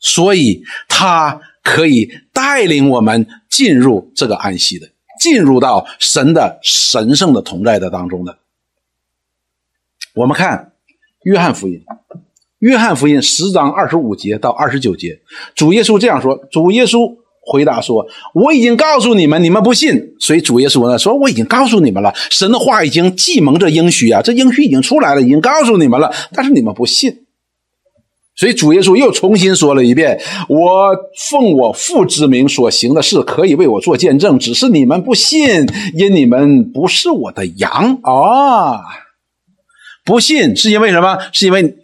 [0.00, 4.88] 所以他可以带领我们进入这个安息的，
[5.20, 8.38] 进入到神的神圣的同在的当中的。
[10.14, 10.72] 我们看
[11.22, 11.80] 约翰福音。
[12.58, 15.18] 约翰福音十章二十五节到二十九节，
[15.54, 20.14] 主耶稣这样说：“主耶稣回答说，我已经告诉你们，你们不信。
[20.18, 27.24] 所以主耶稣呢说，我已经告诉你们了，神的话已经既蒙着应许啊，这应许已经出来了，已经告诉你们了，但是你们不信。
[28.36, 30.90] 所以主耶稣又重新说了一遍：我
[31.28, 38.80] 奉我父之名所行的事，可以为我做见证，只是你们不信，因你们不是我的羊啊。”
[40.06, 41.18] 不信是因为什么？
[41.32, 41.76] 是因为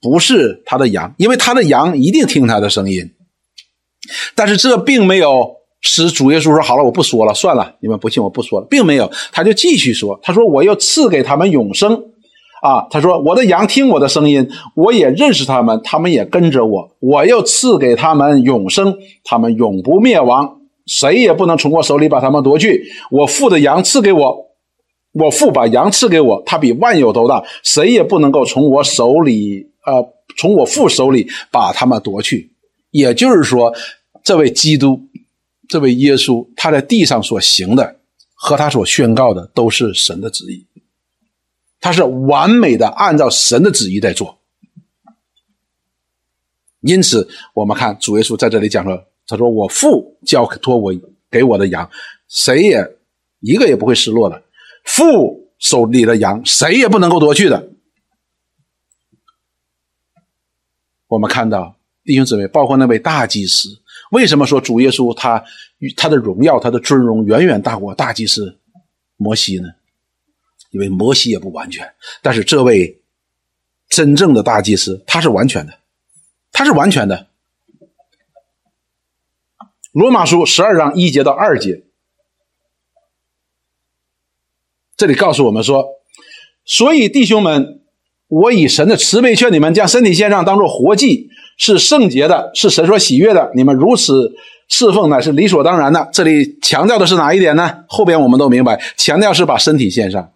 [0.00, 3.08] 不是他的羊，因为他的羊一定听他的声音。
[4.34, 12.02] 但是这并没有使主耶稣说：“好了，我不说了，算了，你们不信，我不说了。”并没有，他就继续说：“他说我要赐给他们永生。”
[12.60, 16.96] 啊，他说：“我的羊听我的声音，我也认识他们，他们也跟着我。
[17.00, 22.84] 我要赐给他们永生，他们永不灭亡，谁也不能从我手里把他们夺去。
[23.10, 24.46] 我父的羊赐给我，
[25.12, 32.52] 我父把羊赐给我，他比万有都大，谁也不能够从我手里，呃，从我父手里把他们夺去。
[32.90, 33.72] 也就是说，
[34.22, 35.00] 这位基督，
[35.66, 37.96] 这位耶稣，他在地上所行的
[38.34, 40.66] 和他所宣告的都是神的旨意。”
[41.80, 44.38] 他是完美的按照神的旨意在做，
[46.80, 50.94] 因此我们看主耶稣在这里讲说：“他说我父交托我
[51.30, 51.90] 给我的羊，
[52.28, 52.96] 谁也
[53.40, 54.42] 一个也不会失落的。
[54.84, 57.70] 父手里的羊，谁也不能够夺去的。”
[61.08, 63.68] 我们看到弟兄姊妹，包括那位大祭司，
[64.10, 65.42] 为什么说主耶稣他
[65.96, 68.58] 他的荣耀、他的尊荣远远大过大祭司
[69.16, 69.68] 摩西呢？
[70.70, 73.00] 因为摩西也不完全，但是这位
[73.88, 75.72] 真正的大祭司他是完全的，
[76.52, 77.26] 他是完全的。
[79.92, 81.82] 罗马书十二章一节到二节，
[84.96, 85.84] 这里告诉我们说：
[86.64, 87.82] 所以弟兄们，
[88.28, 91.28] 我以神的慈悲劝你们，将身体献上，当做活祭，
[91.58, 93.50] 是圣洁的，是神所喜悦的。
[93.56, 94.32] 你们如此
[94.68, 96.08] 侍奉乃是理所当然的。
[96.12, 97.84] 这里强调的是哪一点呢？
[97.88, 100.32] 后边我们都明白，强调是把身体献上。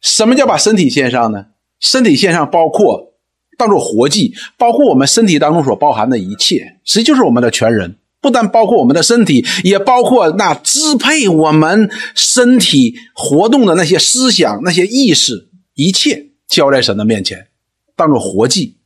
[0.00, 1.46] 什么叫把身体献上呢？
[1.78, 3.14] 身体献上包括
[3.56, 7.96] 当做活祭，包括我们身体当中所包含的一切，实际就是我们的全人。
[8.22, 17.48] 不但包括我们的身体，也包括那支配我们身体活动的那些思想、那些意识，一切交在神的面前，
[17.96, 18.76] 当做活祭。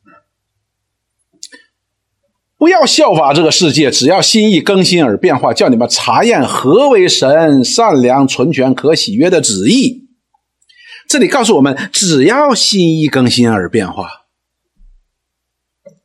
[2.57, 9.94] 不要效法这个世界，只要心意更新而变化，叫你们查验何为神善良、纯全、可喜悦的旨意。
[11.09, 14.09] 这里告诉我们，只要心意更新而变化，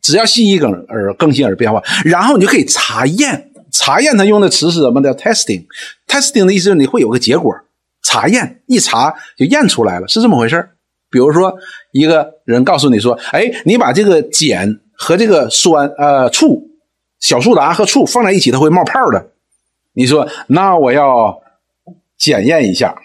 [0.01, 3.51] 只要心意更而更新而变化，然后你就可以查验。
[3.71, 7.55] 查验它用的词是什么叫 testing，testing 的意思你会有个结果，
[8.01, 10.69] 查验一查就验出来了，是这么回事
[11.11, 11.55] 比如说，
[11.91, 16.69] 一个人告诉你说：“哎，你把这个碱和这个酸呃醋，
[17.19, 19.31] 小苏打和醋放在一起，它会冒泡的。”
[19.93, 21.41] 你说：“那我要
[22.17, 22.95] 检验一下，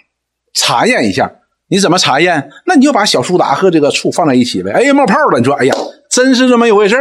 [0.53, 1.33] 查验一下。”
[1.75, 2.49] 你怎么查验？
[2.67, 4.71] 那你就把小苏打和这个醋放在一起呗。
[4.71, 5.41] 哎呀，冒泡了！
[5.41, 5.75] 你说，哎呀，
[6.09, 6.97] 真是这么一回事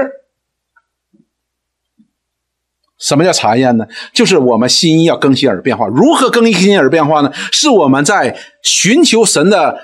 [2.97, 3.85] 什么叫查验呢？
[4.15, 5.85] 就是我们心意要更新而变化。
[5.85, 7.31] 如何更新而变化呢？
[7.51, 9.77] 是我们在寻求神的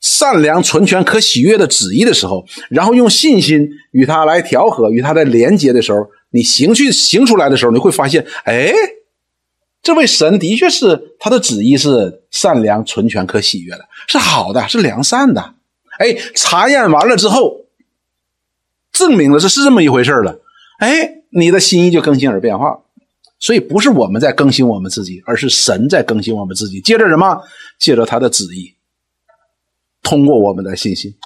[0.00, 8.72] 善良、纯全、可喜悦的旨意的时候，然后用信心与他来调和，与他来连接的时候，你行去行出来的时候，你会发现，哎。
[9.82, 15.54] 这位神的确是他的旨意是善良、纯全、可喜悦的，是好的，是良善的。
[15.98, 17.66] 哎，查验完了之后，
[18.92, 20.40] 证明了这是这么一回事了。
[20.78, 22.78] 哎，你的心意就更新而变化。
[23.40, 26.80] 所以不是我们在更新我们自己，而是神在更新我们自己。
[26.80, 27.42] 接着什么？
[27.76, 28.74] 借着他的旨意，
[30.00, 31.16] 通过我们的信心。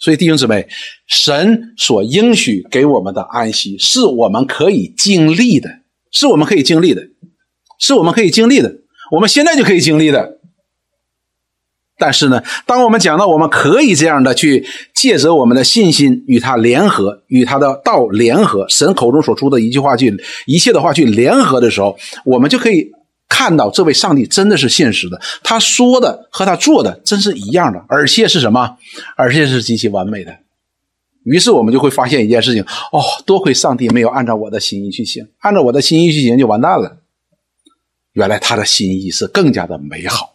[0.00, 0.68] 所以弟兄姊妹，
[1.06, 5.81] 神所应许给我们的安息，是我们可以经历的。
[6.12, 7.02] 是我们可以经历的，
[7.80, 8.72] 是我们可以经历的，
[9.10, 10.38] 我们现在就可以经历的。
[11.98, 20.12] 但是呢，当我们讲到我们可以这样的去借着我们的信心与他联合，与他的道联合，神口中所出的一句话去
[20.46, 22.90] 一切的话去联合的时候，我们就可以
[23.28, 28.76] 看到这位上帝真的是现实的，他说的和他做的真是一样的，而且是什么？
[29.16, 30.36] 而且是极其完美的。
[31.24, 36.98] 于是我们就会发现一件事情：哦，多亏上帝没有按照我的心意去行，按照我的心意去行就完蛋了。
[38.12, 40.34] 原来他的心意是更加的美好，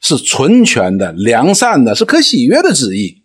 [0.00, 3.22] 是纯全的、良善的，是可喜悦的旨意。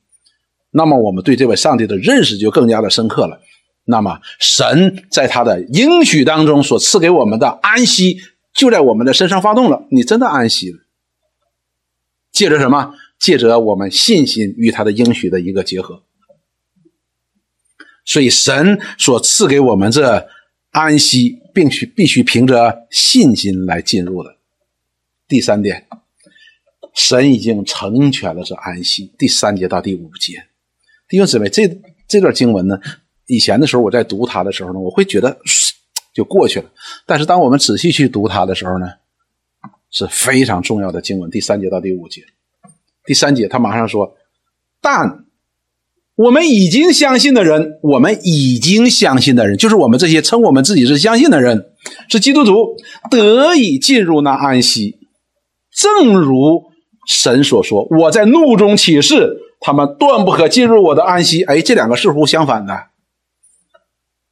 [0.72, 3.42] 那么我们对这位上帝的认识就更加的深刻了。
[3.84, 8.18] 那么神在他的应许当中所赐给我们的安息，
[8.54, 9.86] 就在我们的身上发动了。
[9.92, 10.80] 你真的安息了？
[12.32, 12.94] 借着什么？
[13.20, 16.02] 借着我们信心与他的应许的一个结合。
[18.04, 20.28] 所以，神所赐给我们这
[20.72, 24.36] 安息，必须必须凭着信心来进入的。
[25.28, 25.88] 第三点，
[26.94, 29.14] 神已经成全了这安息。
[29.18, 30.44] 第三节到第五节，
[31.08, 31.68] 弟兄姊妹，这
[32.08, 32.80] 这段经文呢，
[33.28, 35.38] 以前的时候我在读它的时候呢，我会觉得
[36.14, 36.70] 就过去了。
[37.06, 38.88] 但是，当我们仔细去读它的时候呢，
[39.90, 41.30] 是非常重要的经文。
[41.30, 42.26] 第三节到第五节，
[43.06, 44.18] 第三节他马上说
[44.82, 45.26] ：“但
[46.16, 51.72] 我们已经相信的人，我们已经相信的人，就是我们这些称我们自己是相信的人，
[52.10, 52.76] 是基督徒，
[53.10, 55.00] 得以进入那安息，
[55.74, 56.66] 正如
[57.08, 62.88] 神所说：我在怒中起誓，他们断不可进入我的安息。”哎，这两个似乎相反的？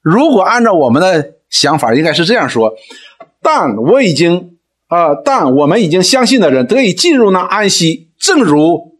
[0.02, 2.74] 如果按照我们的想法，应该是这样说：
[3.42, 4.58] 但我已经
[4.88, 9.00] 啊，但我们已经相信的人得以进入那安息，正如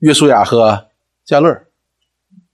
[0.00, 0.88] 约书亚和
[1.24, 1.63] 加勒。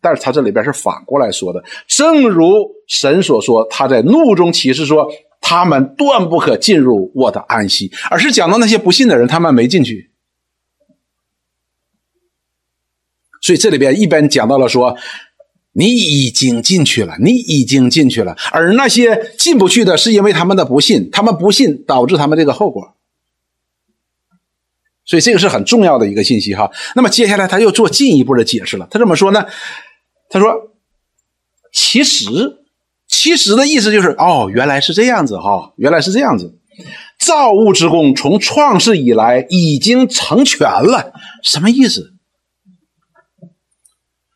[0.01, 10.11] 但是他这里边是反过来说的，正如神所说，他在怒中启示说，他们断不可进入我的安息，而是讲到那些不信的人，他们没进去。
[13.40, 14.96] 所以这里边一边讲到了说。
[15.72, 22.96] 你已经进去了，你已经进去了，而那些进不去的，是因为他们的不信，他们不信导致他们这个后果。
[25.05, 26.68] 所以这个是很重要的一个信息哈。
[26.96, 29.46] 那么接下来他又做进一步的解释了，他怎么说呢？
[30.31, 30.72] 他说
[31.74, 32.62] ：“其实，
[33.07, 36.57] 其实的意思就是，哦，原来是这样子哈，原来是这样子。
[37.18, 41.12] 造物之功从创世以来已经成全了，
[41.43, 42.14] 什么意思？”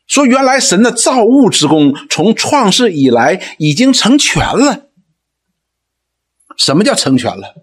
[0.05, 4.89] 说原来神的造物之功从创世以来已经成全了。
[6.57, 7.55] 什么叫成全了？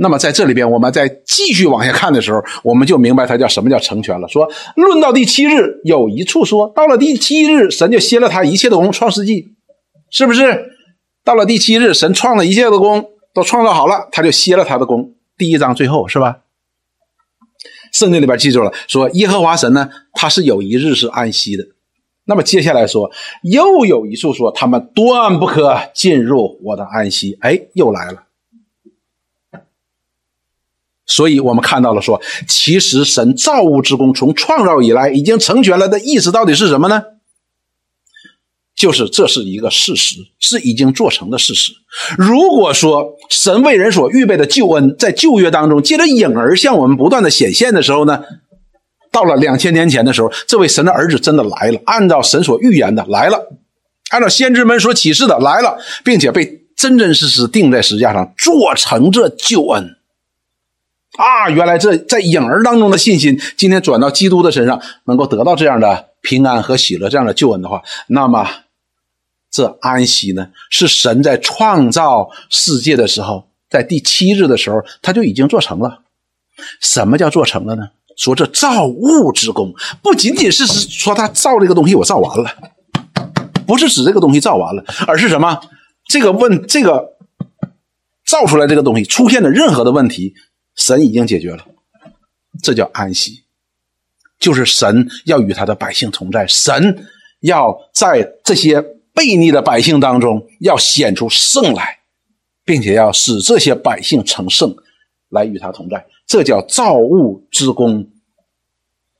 [0.00, 4.28] 那么在这里边，我们再继续往下看的时候，我们就明白它叫什么叫成全了。
[4.28, 8.92] 说论到第七日，有一处说到了第七日，神就歇了他一切的功。
[8.92, 9.48] 创世纪
[10.10, 10.70] 是不是？
[11.24, 15.14] 到了第七日，神创了一切的功都创造好了，他就歇了他的功。
[15.36, 16.38] 第一章最后是吧？
[17.92, 21.64] 圣经里边记住了，说耶和华神呢，他是有一日是安息的。
[22.24, 23.10] 那么接下来说，
[23.42, 27.36] 又有一处说，他们断不可进入我的安息。
[27.40, 28.27] 哎，又来了。
[31.08, 37.02] 所以我们看到了说，其实神造物之功从创造以来已经成全了的意思到底是什么呢？
[38.76, 41.72] 就是这是一个事实，是已经做成的事实。
[42.16, 48.20] 如果说神为人所预备的救恩在旧约当中借着影儿向我们不断的显现的时候呢，
[49.10, 53.48] 到了两千年前的时候，这位神的儿子真的来了，按照神所预言的来了，
[54.10, 59.97] 按照先知们所启示的来了，并且被真真实实钉在石架上，做成这救恩。
[61.18, 68.48] 啊，原来这在影儿当中的信心，今天转到基督的身上，能够得到这样的平安和喜乐，这样的救恩的话，那么。
[69.50, 76.00] 这安息呢，是神在创造世界的时候，在第七日的时候，他就已经做成了。
[76.80, 77.88] 什么叫做成了呢？
[78.14, 82.50] 说这造物之功，不仅仅是说他造这个东西，我造完了，
[83.66, 85.58] 不是指这个东西造完了，而是什么？
[86.06, 87.14] 这个问这个
[88.26, 90.34] 造出来这个东西出现的任何的问题，
[90.78, 91.66] 神已经解决了。
[92.62, 93.42] 这叫安息，
[94.40, 97.06] 就是神要与他的百姓同在，神
[97.40, 98.82] 要在这些。
[99.14, 101.98] 悖逆的百姓当中，要显出圣来，
[102.64, 104.76] 并且要使这些百姓成圣，
[105.30, 108.08] 来与他同在，这叫造物之功。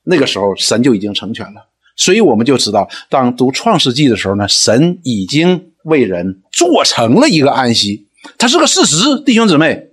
[0.03, 1.67] 那个时候，神就已经成全了。
[1.97, 8.07] 所以，我们就知道，当读创世纪的时候呢，神已经为人做成了一个安息，
[8.37, 9.19] 它是个事实。
[9.25, 9.88] 弟兄姊妹，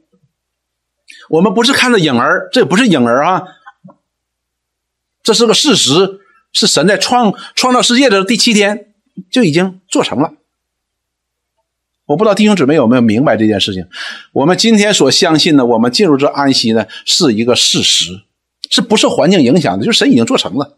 [1.29, 3.45] 我们不是看着影儿，这不是影儿啊，
[5.23, 6.21] 这是个事实，
[6.53, 8.93] 是神在创创造世界的第七天。
[9.31, 10.35] 就已经做成了。
[12.05, 13.89] 我不知道弟兄姊妹有没有明白这件事情。
[14.35, 18.25] 我们今天所相信的，我们进入这安息呢，是一个事实，
[18.69, 19.87] 是不受环境影响的？
[19.87, 20.77] 就是神已经做成了。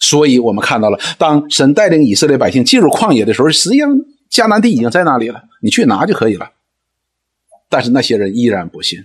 [0.00, 3.96] 所以我们看到了，当神带领以色列百姓进入旷野的时候，实际上
[4.28, 6.50] 迦南地已经在那里了，你去拿就可以了。
[7.72, 9.02] 但是那些人依然不信，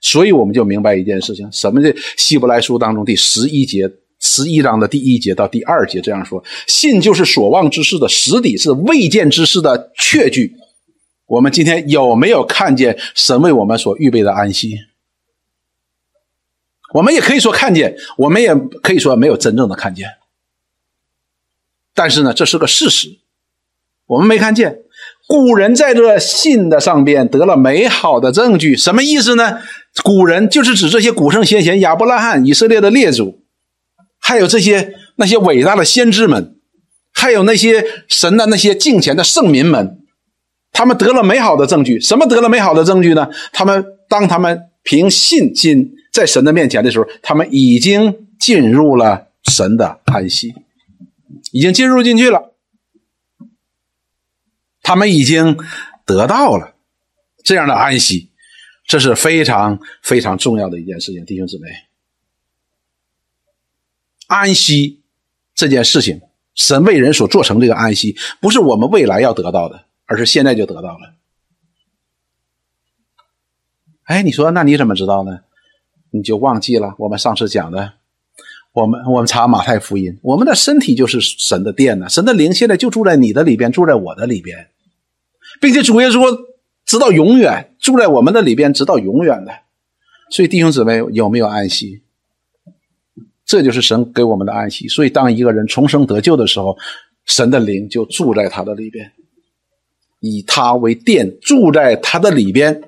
[0.00, 3.88] 所以我们就明白一件事情：什么的希伯来书当中第十一节。
[4.18, 10.56] 十一章的第一节到第二节这样说：信就是所望之事的实底，是未见之事的确据。
[11.26, 14.78] 我们今天有没有看见神为我们所预备的安息？
[16.94, 20.08] 我们也可以说看见，我们也可以说没有真正的看见。
[21.94, 23.18] 但是呢，这是个事实，
[24.06, 24.85] 我们没看见。
[25.26, 29.58] 古人在这信的上边得了美好的证据，什么意思呢？
[30.04, 33.42] 古人就是指这些古圣先贤，亚伯拉罕、以色列的列祖。
[34.20, 36.56] 还有这些那些伟大的先知们，
[37.12, 39.98] 还有那些神的那些敬虔的圣民们，
[40.72, 42.00] 他们得了美好的证据。
[42.00, 43.28] 什么得了美好的证据呢？
[43.52, 50.54] 他们当他们凭信心在神的面前的时候，他们已经进入了神的安息，
[51.50, 52.52] 已经进入进去了。
[54.86, 55.58] 他们已经
[56.04, 56.76] 得到了
[57.42, 58.30] 这样的安息，
[58.86, 61.68] 这是非常非常重要的一件事情，弟兄姊妹。
[64.28, 65.02] 安息
[65.56, 66.20] 这件事情，
[66.54, 71.14] 神为人所做成这个安息，不是我们未来要得到的，而是现在就得到了。
[74.04, 75.40] 哎，你说那你怎么知道呢？
[76.10, 77.94] 你就忘记了我们上次讲的，
[78.70, 84.70] 我们我们查马太福音，我们的身体就是神的殿呢，神的灵现在就住在你的里边，住在我的里边，
[85.60, 86.44] 并且主耶稣
[86.84, 89.52] 直到永远住在我们的里边，直到永远的。
[90.30, 92.02] 所以弟兄姊妹有没有安息？
[93.44, 94.88] 这就是神给我们的安息。
[94.88, 96.76] 所以当一个人重生得救的时候，
[97.24, 99.12] 神的灵就住在他的里边，
[100.20, 102.82] 以他为殿，住在他的里边。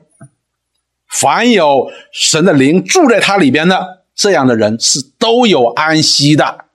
[1.08, 6.66] 凡有神的灵住在他里边的这样的人是都有安息的。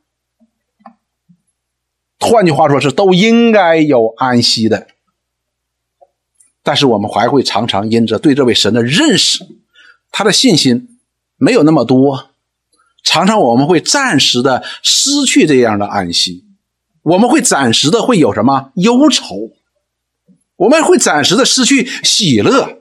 [2.20, 4.88] 换句话说，是都应该有安息的。
[6.64, 9.46] 但是我们还会常常因着对这位神的认识，
[10.12, 10.98] 他的信心
[11.36, 12.30] 没有那么多，
[13.04, 16.46] 常常我们会暂时的失去这样的安息，
[17.04, 19.52] 我们会暂时的会有什么忧愁，
[20.56, 22.80] 我们会暂时的失去喜乐，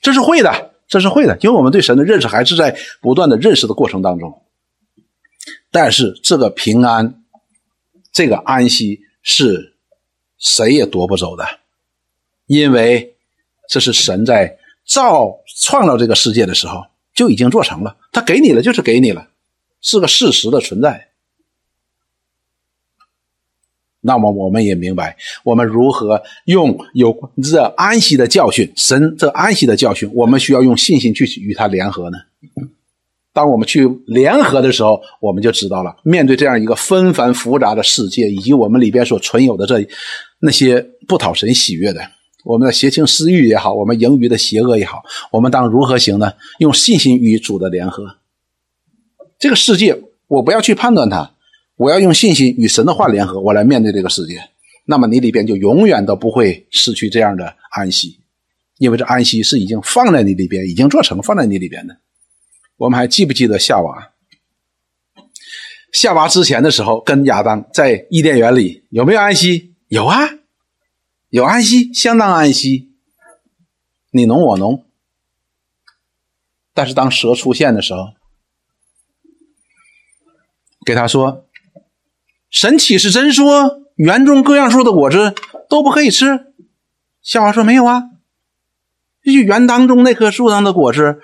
[0.00, 0.66] 这是会的。
[0.90, 4.42] 这是会的，因为我们对神的认识还是在不断的认识的过程当中。
[5.70, 7.22] 但是这个平安，
[8.10, 9.76] 这个安息是
[10.38, 11.44] 谁也夺不走的，
[12.48, 13.14] 因为
[13.68, 16.84] 这是神在造创造这个世界的时候
[17.14, 19.28] 就已经做成了，他给你了就是给你了，
[19.80, 21.08] 是个事实的存在。
[24.00, 32.18] 那么我们也明白，我们如何用有这安息的教训，神这安息的教训，我们需要用信心去与他联合呢。
[33.32, 39.86] 当我们去联合的时候，我们就知道了，面对这样一个纷繁复杂的世界，以及我们里边所存有的这
[40.38, 42.00] 那些不讨神喜悦的，
[42.48, 46.32] 我们的邪情私欲也好，我们盈余的邪恶也好，我们当如何行呢？
[46.60, 48.16] 用信心与主的联合。
[49.38, 49.94] 这个世界，
[50.28, 51.30] 我不要去判断它。
[51.76, 54.42] 我要用信心与神的话联合，我来面对这个世界。
[54.86, 58.18] 那么你里边就永远都不会失去这样的安息，
[58.78, 61.98] 因为这安息是已经放在你里边，已经做成放在你里边的。
[62.78, 64.12] 我们还记不记得夏娃？
[65.92, 69.74] 夏娃之前的时候，跟亚当在伊甸园里有没有安息？
[69.88, 70.30] 有啊，
[71.30, 72.90] 有安息，相当安息。
[74.10, 74.86] 你侬我侬。
[76.72, 78.14] 但是当蛇出现的时候，
[80.86, 81.44] 给他说。
[82.50, 85.34] 神岂是真说，园中各样树的果子
[85.68, 86.54] 都不可以吃。
[87.20, 88.04] 夏娃说没有啊，
[89.22, 91.20] 就园当中那棵树上的果子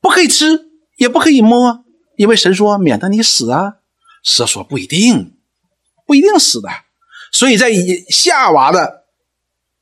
[0.00, 1.84] 不可以吃，也不可以摸，
[2.16, 3.78] 因为神说免得你死啊。
[4.22, 5.36] 蛇说不一定，
[6.06, 6.68] 不一定死的。
[7.32, 7.72] 所以在
[8.08, 8.97] 夏娃的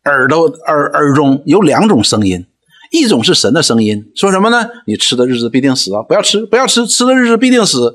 [0.06, 2.46] 耳朵耳耳中有两种声音，
[2.90, 4.70] 一种是神的声音，说什么呢？
[4.86, 7.94] 你吃的日子必定死啊，不要吃，不要吃，吃的日子必定死。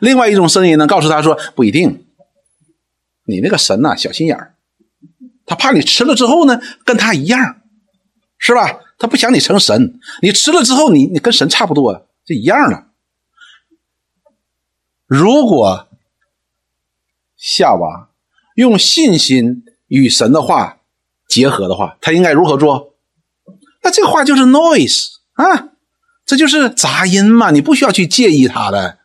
[0.00, 2.04] 另外一种声音呢，告诉他说不一定。
[3.24, 4.54] 你那个神呐，小心眼儿，
[5.46, 7.62] 他怕你吃了之后呢，跟他一样，
[8.38, 8.80] 是吧？
[8.98, 12.88] 他不想你成神，你吃了之后，你你跟神差不多，就一样了。
[15.06, 15.88] 如果
[17.36, 18.10] 夏娃
[18.54, 20.79] 用信心与神的话
[21.30, 22.92] 结合的话，他应该如何做？
[23.82, 25.68] 那这个话就是 noise 啊，
[26.26, 28.98] 这就是杂音嘛，你不需要去介意它的。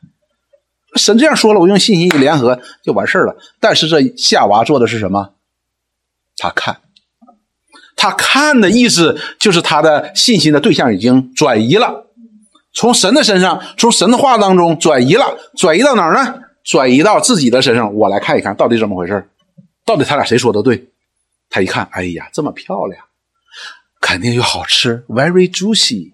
[0.95, 3.37] 神这样说了，我用信心一联合就完事了。
[3.59, 5.33] 但是这夏娃做的是什么？
[6.37, 6.81] 他看，
[7.95, 12.07] 他看的意思就是他的信心的对象已经转移了，
[12.73, 16.41] 从神的身上，从神的话当中转移了，转移到哪儿呢？
[16.63, 17.93] 转移到自己的身上。
[17.93, 19.29] 我来看一看到底怎么回事
[19.85, 20.89] 到底他俩谁说的对？
[21.49, 23.05] 他一看，哎呀，这么漂亮，
[24.01, 26.13] 肯定又好吃，very juicy。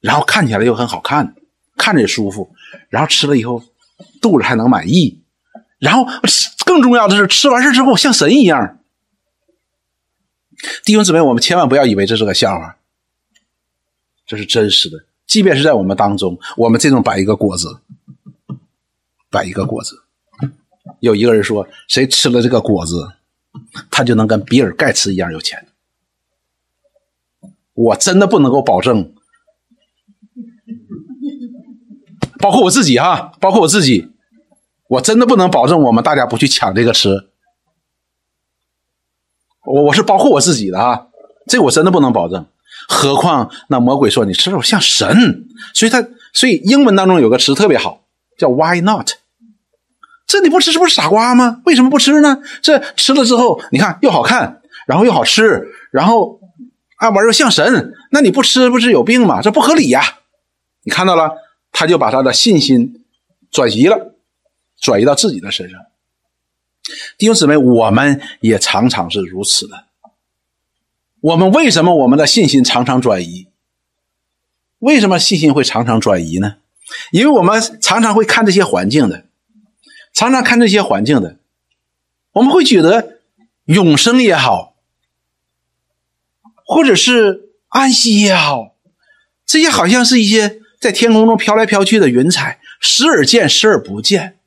[0.00, 1.34] 然后看起来又很好看，
[1.76, 2.54] 看着也舒服，
[2.90, 3.64] 然后吃了以后
[4.20, 5.22] 肚子还能满意，
[5.78, 6.04] 然后
[6.66, 8.80] 更重要的是吃完事之后像神一样。
[10.84, 12.76] 弟兄姊妹，我们千万不要以为这是个笑话，
[14.26, 15.06] 这是真实的。
[15.26, 17.80] 即便是在我们当中，我们这种摆一个果子，
[19.30, 20.03] 摆一个果子，
[21.00, 23.12] 有一个人说谁吃了这个果子，
[23.90, 25.66] 他就能跟比尔盖茨一样有钱。
[27.72, 29.12] 我真的不能够保证。
[32.38, 34.10] 包括我自己哈，包括我自己，
[34.88, 37.28] 我真的不能保证我们大家不去抢这个吃。
[39.64, 41.06] 我我是包括我自己的啊，
[41.46, 42.46] 这我真的不能保证。
[42.86, 48.04] 何况那魔鬼说你吃肉像神，所以他所以英文当中有个词特别好，
[48.36, 49.12] 叫 Why not？
[50.26, 51.60] 这你不吃这不是傻瓜吗？
[51.64, 52.42] 为什么不吃呢？
[52.62, 56.40] 这吃了之后，你看又好看，然后又好吃，然后
[56.96, 59.40] 啊玩又像神，那你不吃不是有病吗？
[59.42, 60.20] 这不合理呀！
[60.82, 61.30] 你看到了，
[61.72, 63.04] 他就把他的信心
[63.50, 64.14] 转移了，
[64.80, 65.78] 转移到自己的身上。
[67.16, 69.84] 弟兄姊妹，我们也常常是如此的。
[71.20, 73.46] 我们为什么我们的信心常常转移？
[74.80, 76.56] 为什么信心会常常转移呢？
[77.12, 79.24] 因为我们常常会看这些环境的，
[80.14, 81.36] 常常看这些环境的，
[82.32, 83.18] 我们会觉得
[83.64, 84.76] 永生也好，
[86.64, 88.76] 或者是安息也好，
[89.44, 94.38] 这些好像是一些在天空中飘来飘去的云彩，时而见，时而不见。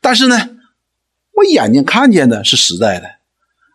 [0.00, 0.58] 但是呢，
[1.34, 3.18] 我眼睛看见的是实在的，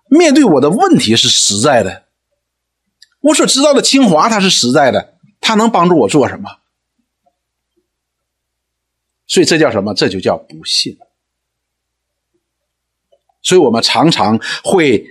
[0.09, 2.03] 面对我的问题是实在的。
[3.21, 6.59] 我所知道的清华，它是实在的，它能帮助我做什么？
[9.25, 9.93] 所以这叫什么？
[9.93, 10.97] 这就叫不信。
[13.45, 15.07] 所以我们常常会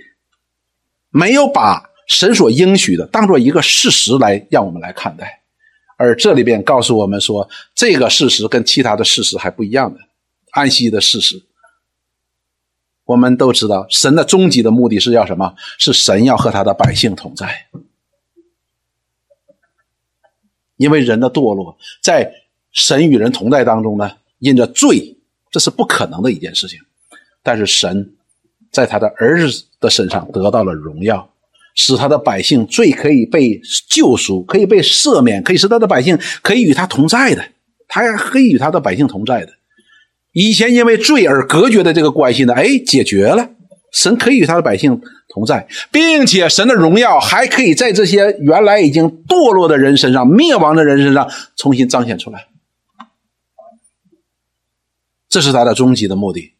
[1.09, 5.41] 没有把神所应许的当做一个事实来让我们来看待，
[5.97, 9.99] 而这里边告诉我们说，这个事实跟其他的事实还不一样的，
[10.51, 11.41] 安息的事实。
[13.05, 15.55] 我们都知道，神的终极的目的是要什么？
[15.77, 17.67] 是神要和他的百姓同在。
[20.75, 22.33] 因为人的堕落，在
[22.73, 25.15] 神与人同在当中呢，因着罪，
[25.49, 26.79] 这是不可能的一件事情。
[27.41, 28.14] 但是神
[28.75, 31.29] 在他的儿子的身上得到了荣耀，
[31.75, 37.45] 使他的百姓罪可以被救赎，可以被赦免，可以使他的百姓可以与他同在的，
[37.87, 39.53] 他可以与他的百姓同在的。
[40.33, 43.51] 以前因为罪而隔绝的这个关系呢，哎，解决了。
[43.93, 44.99] 神可以与他的百姓
[45.29, 52.47] 同在，并且神的荣耀还可以在这些原来已经堕落的人身上、灭亡的人身上重新彰显出来。
[55.29, 56.54] 这是他的终极的目的。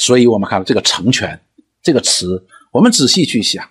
[0.00, 1.38] 所以，我们看到这个“成全”
[1.84, 3.62] 这个词，我们仔细去想，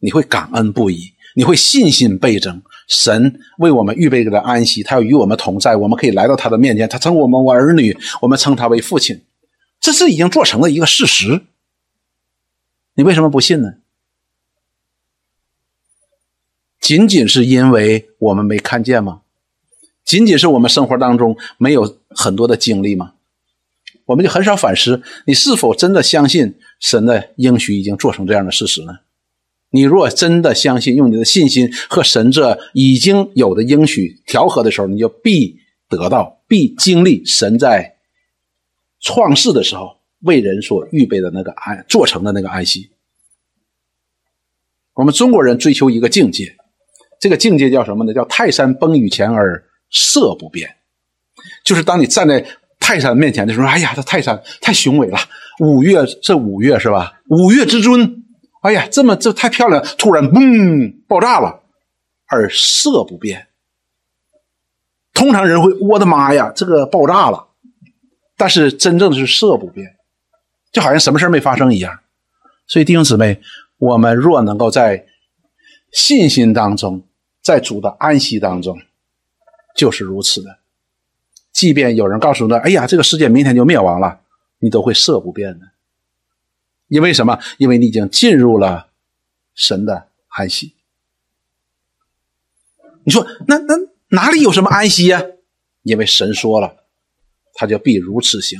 [0.00, 2.62] 你会感恩不已，你会信心倍增。
[2.86, 9.24] 神为我们预备的安息，他要与我们同在，我们可以来到他的面前，他称我们为儿女，我们称他为父亲。
[9.80, 11.46] 这是已经做成了一个事实，
[12.92, 13.76] 你为什么不信呢？
[16.78, 19.22] 仅仅是因为我们没看见吗？
[20.04, 23.14] 仅仅是我们生活当中没有很多的经历吗？
[24.06, 28.92] 我们就很少反思，你是否真的相信神的应许已经做成这样的事实呢？
[29.70, 37.96] 你若真的相信，用你的信心和神这已经有的应许调和的时候，你就必得到，必经历神在。
[39.02, 42.90] 创世的时候为人所预备的那个安做成的那个安息，
[44.92, 46.54] 我们中国人追求一个境界，
[47.18, 48.12] 这个境界叫什么呢？
[48.12, 50.76] 叫泰山崩于前而色不变。
[51.64, 52.46] 就是当你站在
[52.80, 55.18] 泰山面前的时候，哎呀，这泰山太雄伟了，
[55.60, 57.20] 五岳这五岳是吧？
[57.28, 58.24] 五岳之尊，
[58.62, 61.60] 哎呀，这么这太漂亮，突然嘣爆炸了，
[62.26, 63.46] 而色不变。
[65.12, 67.48] 通常人会，我的妈呀，这个爆炸了。
[68.36, 69.96] 但是真正的是色不变，
[70.72, 72.00] 就好像什么事没发生一样。
[72.66, 73.38] 所以弟兄姊妹，
[73.76, 75.04] 我们若能够在
[75.92, 77.02] 信心当中，
[77.42, 78.80] 在主的安息当中，
[79.76, 80.59] 就是如此的。
[81.52, 84.20] 即便有人告诉你哎呀，这个世界明天就灭亡了”，
[84.58, 85.66] 你都会色不变的。
[86.88, 87.38] 因为什么？
[87.58, 88.88] 因为你已经进入了
[89.54, 90.74] 神的安息。
[93.04, 93.74] 你说那那
[94.08, 95.22] 哪里有什么安息呀？
[95.82, 96.76] 因为神说了。
[97.52, 98.58] 他就必如此行，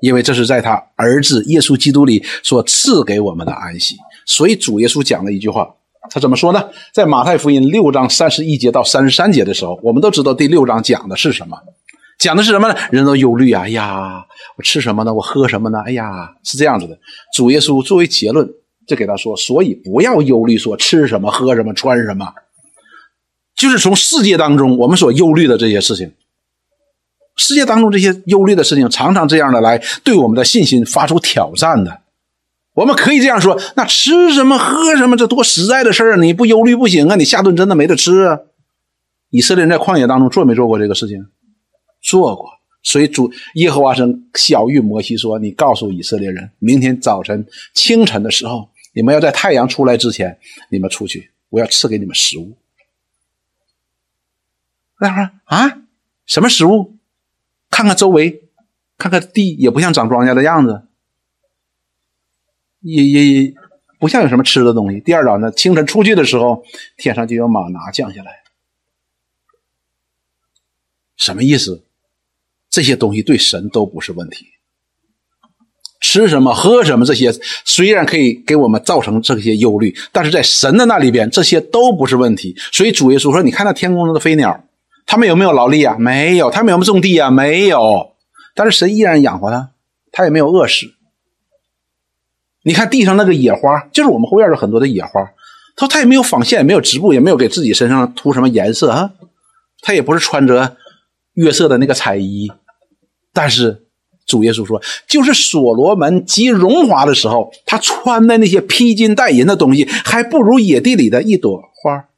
[0.00, 3.96] 因为这是在他儿子耶稣基督里所赐给我们的安息。
[4.26, 5.76] 所以主耶稣讲了一句话，
[6.10, 6.68] 他怎么说呢？
[6.92, 11.56] 在马太福音六章三十一节到三十三节的时候，我们都知道第六章讲的是什么？
[12.18, 12.76] 讲的是什么呢？
[12.90, 13.62] 人都忧虑啊！
[13.62, 14.24] 哎呀，
[14.56, 15.12] 我吃什么呢？
[15.12, 15.80] 我喝什么呢？
[15.86, 16.98] 哎呀，是这样子的。
[17.34, 18.48] 主耶稣作为结论，
[18.86, 22.32] 就给他说：所以不要忧虑，说吃什么、喝什么、穿什么，
[23.56, 26.12] 就是从世界当中我们所忧虑的这些事情。
[27.36, 32.01] 世界当中这些忧虑的事情，常常这样的来对我们的信心发出挑战的。
[32.74, 36.20] 我们可以这样说：那吃什么喝什么，这多实在的事儿啊！
[36.20, 37.16] 你不忧虑不行啊！
[37.16, 38.40] 你下顿真的没得吃啊！
[39.30, 41.26] 以色列人在旷野当中做没做过这个事情？
[42.00, 42.50] 做过。
[42.82, 52.56] 所以主耶和华神小谕摩西说：“你告诉以色列人，明天早晨清晨的时候，你们要在太阳出来之前，你们出去，我要赐给你们食物。”
[54.98, 55.78] 那会儿啊，
[56.26, 56.96] 什么食物？
[57.70, 58.42] 看看周围，
[58.98, 60.82] 看看地，也不像长庄稼的样子，
[62.82, 63.54] 也也也
[63.98, 65.00] 不像有什么吃的东西。
[65.00, 66.62] 第二早呢，清晨出去的时候，
[66.96, 68.42] 天上就有马拿降下来，
[71.16, 71.84] 什么意思？
[72.70, 74.46] 这些东西对神都不是问题，
[76.00, 77.30] 吃什么、喝什么这些，
[77.66, 82.56] 虽然可以给我们造成这些忧虑，但是在神的那里边，这些都不是问题。
[82.72, 84.64] 所以主耶稣说：“你看那天空中的飞鸟，
[85.04, 85.96] 他们有没有劳力啊？
[85.98, 86.50] 没有。
[86.50, 87.30] 他们有没有种地啊？
[87.30, 88.14] 没有。
[88.54, 89.70] 但是神依然养活他，
[90.10, 90.86] 他也没有饿死。
[92.64, 95.10] 你看地上那个野花，就是我们后院有很多的野花，
[95.76, 99.12] 他说他也没有纺线，也没有织布，也没有给自己身上涂什么颜色啊，
[99.80, 100.76] 他也不是穿着
[101.34, 102.50] 月色的那个彩衣，
[103.32, 103.78] 但是。”
[104.24, 112.08] 主耶稣说：“就是所罗门极荣华的时候，他穿的那些披金戴银的东西，还不如野地里的一朵花。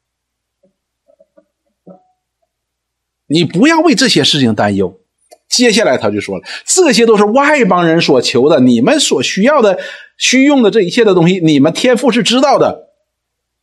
[3.26, 5.00] 你不要为这些事情担忧。
[5.56, 9.78] 接下来他就说了：这些都是外邦人所求的，你们所需要的、
[10.18, 12.88] 需用的这一切的东西，你们天父是知道的。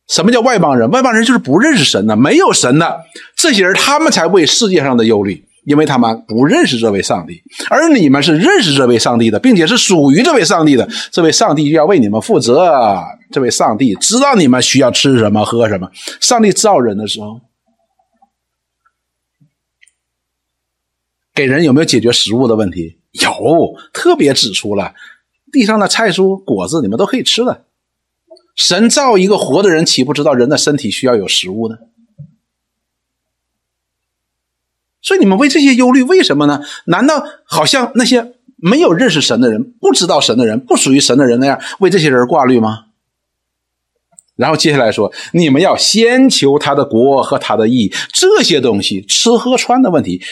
[0.08, 0.90] 什么叫外邦人？
[0.90, 3.00] 外邦人就是不认识神的，没有神的
[3.36, 7.40] 这些人，他们才为世界上的忧虑。”因为他们不认识这位上帝，
[7.70, 10.88] 而你们是认识这位上帝的，并且是属于这位上帝的。
[11.12, 12.68] 这位上帝就要为你们负责。
[13.30, 15.88] 这位上帝知道你们需要吃什么、喝什么。
[16.20, 17.40] 上帝造人的时候，
[21.34, 22.98] 给人有没有解决食物的问题？
[23.12, 23.30] 有，
[23.92, 24.94] 特别指出了
[25.50, 27.64] 地上的菜蔬、果子，你们都可以吃的。
[28.54, 31.76] 神造一个活的人，岂不知道人的身体需要有食物呢？
[35.00, 36.62] 所以你们为这些忧虑，为什么呢？
[36.84, 42.86] 难道好像那些没有认识神的人、不知道神的人、不属于神的人那样为这些人挂虑吗？
[44.36, 50.22] 然后接下来说，你们要先求他的国和他的义，这些东西吃喝穿的问题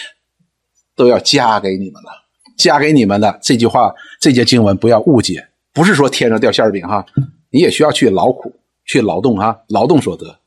[1.01, 2.11] 都要加给你们了，
[2.59, 7.07] 加给你们的这句话，这节经文不要误解，不是说天上掉馅饼哈，
[7.49, 10.39] 你也需要去劳苦、去劳动哈，劳动所得。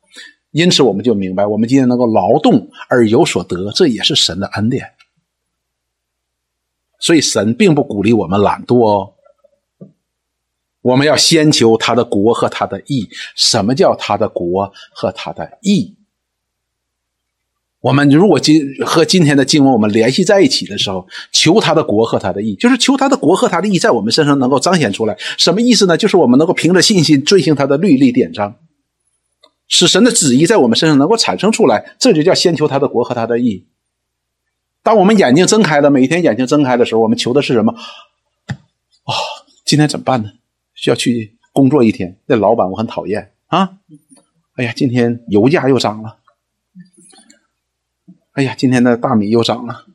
[0.52, 4.88] 因此，我们就明白，我们今天能够劳动而有所得，这也是神的恩典。
[7.00, 9.14] 所以，神并不鼓励我们懒惰哦。
[10.82, 13.10] 我们要先求他的国和他的义。
[13.36, 15.98] 什么叫他的国和他的义？
[17.84, 25.18] 我们如果今和今天的经文我们联系在一起的时候，求他的国和他的义，就是求他的国和他的义在我们身上能够彰显出来。
[25.38, 25.98] 什么意思呢？
[25.98, 28.56] 就是我们能够凭着信心遵行他的律例典章。
[29.68, 33.66] 使神的旨意在我们身上能够产生出来，这就叫先求他的国和他的义。
[34.82, 37.74] 当我们眼睛睁开了，每天眼睛睁开的时候，我们求的是什么？
[39.04, 39.12] 哦，
[39.66, 40.30] 今天怎么办呢？
[40.74, 43.72] 需要去工作一天，那老板我很讨厌啊！
[44.56, 46.20] 哎呀，今天油价又涨了。
[48.34, 49.86] 哎呀，今天的大米又涨了。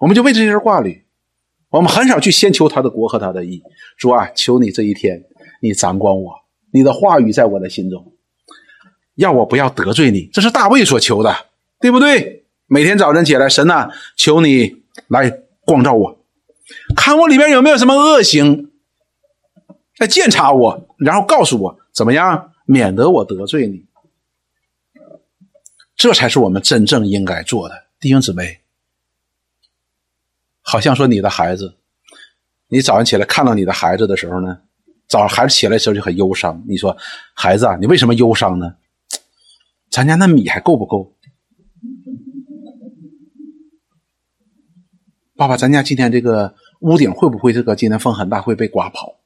[0.00, 1.04] 我们就为这些人挂虑，
[1.68, 3.62] 我们很少去先求他的国和他的义。
[3.96, 5.24] 主啊，求你这一天，
[5.60, 6.34] 你掌管我。
[6.72, 8.14] 你的话语在我的心中，
[9.14, 11.34] 要我不要得罪你，这是大卫所求的，
[11.80, 12.46] 对不对？
[12.66, 15.30] 每天早晨起来，神呐，求你来
[15.64, 16.24] 光照我，
[16.96, 18.72] 看我里边有没有什么恶行，
[19.98, 23.84] 来检查我，然后告诉我怎么样，免得我得罪你。
[26.00, 28.60] 这才是我们真正应该做的，弟兄姊妹。
[30.62, 31.76] 好像说你的孩子，
[32.68, 34.62] 你早上起来看到你的孩子的时候呢？
[35.06, 36.64] 早上孩子起来的时候就很忧伤。
[36.66, 36.96] 你说，
[37.34, 38.76] 孩子啊，你为什么忧伤呢？
[39.90, 41.14] 咱家那米还够不够？
[45.36, 49.20] 爸爸，咱家今天这个屋顶会不会这个今天风很大会被刮跑？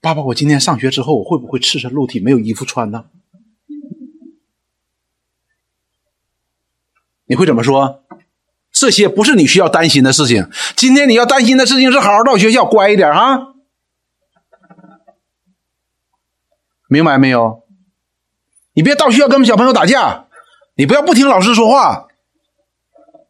[0.00, 3.04] 爸爸，我今天上学之后我会不会赤身露体没有衣服穿呢？
[7.28, 8.02] 你会怎么说？
[8.70, 10.48] 这些不是你需要担心的事情。
[10.76, 13.54] 今天你要担心的事情是好好到学校，乖一点啊。
[16.88, 17.64] 明白没有？
[18.74, 20.26] 你别到学校跟小朋友打架，
[20.76, 22.08] 你不要不听老师说话，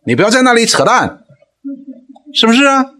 [0.05, 1.25] 你不要在那里扯淡，
[2.35, 2.93] 是不是啊？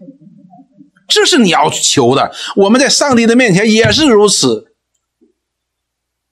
[1.07, 2.31] 这是你要求的。
[2.55, 4.73] 我们在上帝的面前也是如此。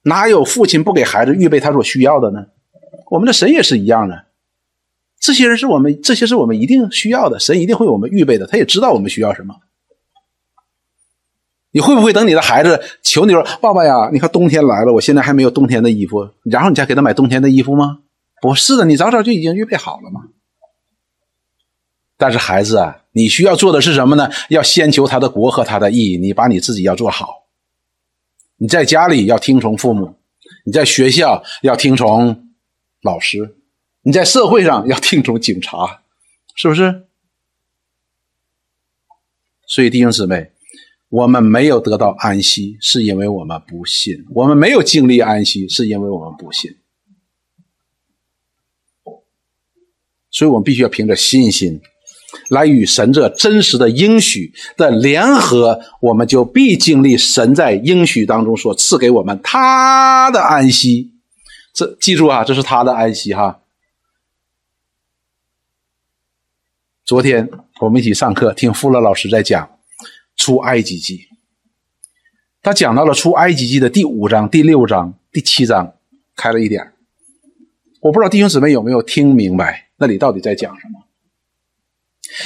[0.03, 2.47] 哪有父亲不给孩子预备他所需要的呢？
[3.11, 4.26] 我们的神也是一样的。
[5.19, 7.39] 这些人是我们，这些是我们一定需要的。
[7.39, 9.55] 神一定会我们预备的，他也知道我们需要什么。
[11.71, 17.99] 你会不会等你的孩子求你说：“爸爸呀，你看冬天来了，我现在还没有冬天的衣服。”然后你再给他买冬天的衣服吗？
[18.41, 20.21] 不是的，你早早就已经预备好了吗？
[22.15, 24.29] 但是孩子啊，你需要做的是什么呢？
[24.49, 26.17] 要先求他的国和他的义。
[26.17, 27.47] 你把你自己要做好。
[28.57, 30.15] 你在家里要听从父母，
[30.65, 32.47] 你在学校要听从
[33.03, 33.56] 老师，
[34.07, 36.01] 你在社会上要听从警察，
[36.55, 37.03] 是不是？
[39.67, 40.51] 所以弟兄姊妹。
[41.09, 46.75] 我们没有得到安息，是因为我们不信；我们没有经历安息，是因为我们不信。
[50.29, 51.79] 所以，我们必须要凭着信心
[52.49, 61.13] 来与神这真实的应许的联合，我们就必经历神在应许当中所赐给我们他的安息。
[61.73, 63.61] 这记住啊，这是他的安息哈。
[67.07, 67.49] 昨天
[67.79, 69.69] 我们一起上课，听富勒老师在讲
[70.35, 71.21] 出埃及记，
[72.61, 75.93] 他讲到了出埃及记的第五章、第六章、第七章，
[76.35, 76.91] 开了一点。
[78.01, 81.05] 我不知道弟兄姊妹有没有听明白那里到底在讲什么。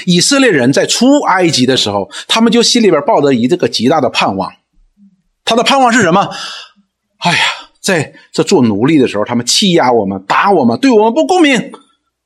[0.06, 4.54] 以色列人在出埃及的时候，他们就心里边抱着一这个极大的盼望。
[5.44, 6.30] 他的盼望是什么？
[7.18, 7.44] 哎呀，
[7.80, 11.72] 在这做奴隶的时候，他们欺压我们、打我们，对我们不公平，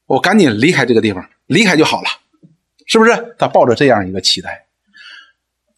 [0.08, 2.10] 我赶紧离开这个地方，离开就好了。
[2.86, 4.66] 是不是他抱着这样一个期待？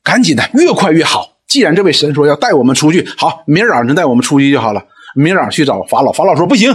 [0.03, 1.37] 赶紧的，越快越好。
[1.47, 4.85] 既然这位神说要带我们出去，好，明儿早晨带我们出去就好了。
[5.15, 6.73] 明儿早上去找法老，法老说不行，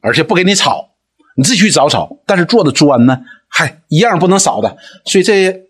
[0.00, 0.90] 而且不给你草，
[1.36, 2.18] 你自己去找草。
[2.26, 4.76] 但是做的砖呢，还一样不能少的。
[5.04, 5.64] 所以这些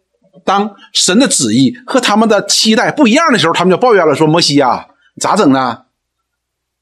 [0.44, 4.88] 当神的旨意和他们的期待不一样的时候，他们就抱怨了，说摩西呀，
[5.20, 5.84] 咋整呢？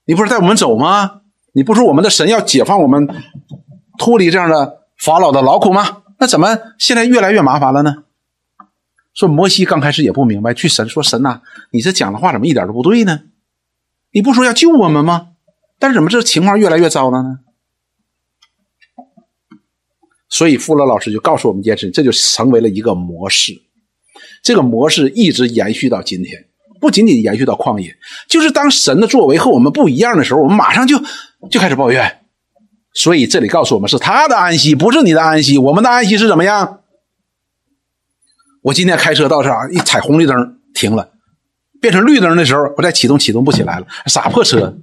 [0.07, 1.23] 你不是带我们走吗？
[1.53, 3.09] 你不说我们的神要解放我们，
[3.99, 4.84] 脱离这样的？
[4.97, 6.03] 法老的劳苦吗？
[6.19, 8.05] 那怎么现在越来越麻烦了呢？
[9.13, 11.41] 说摩西刚开始也不明白，去神说神呐，
[11.71, 13.21] 你这讲的话怎么一点都不对呢？
[14.13, 15.29] 你不说要救我们吗？
[15.79, 17.41] 但是怎么这情况越来越糟了呢？
[20.29, 23.53] 所以富勒老师就告诉我们一件事，这就成为了一个模式。
[24.43, 26.49] 这个模式一直延续到今天，
[26.81, 27.97] 不仅仅延续到旷野，
[28.29, 31.01] 就是当神的作为和我们不一样的时候，我们马上就
[31.51, 32.24] 就开始抱怨。
[32.95, 35.59] 所以这里告诉我们是他的安息，不是你的安息。
[35.59, 36.81] 我们的安息是怎么样？
[38.63, 41.13] 我今天开车到这儿，一踩红绿灯停了，
[41.81, 44.79] 变成绿灯的时候，我再启动启动不起来了，啥破车？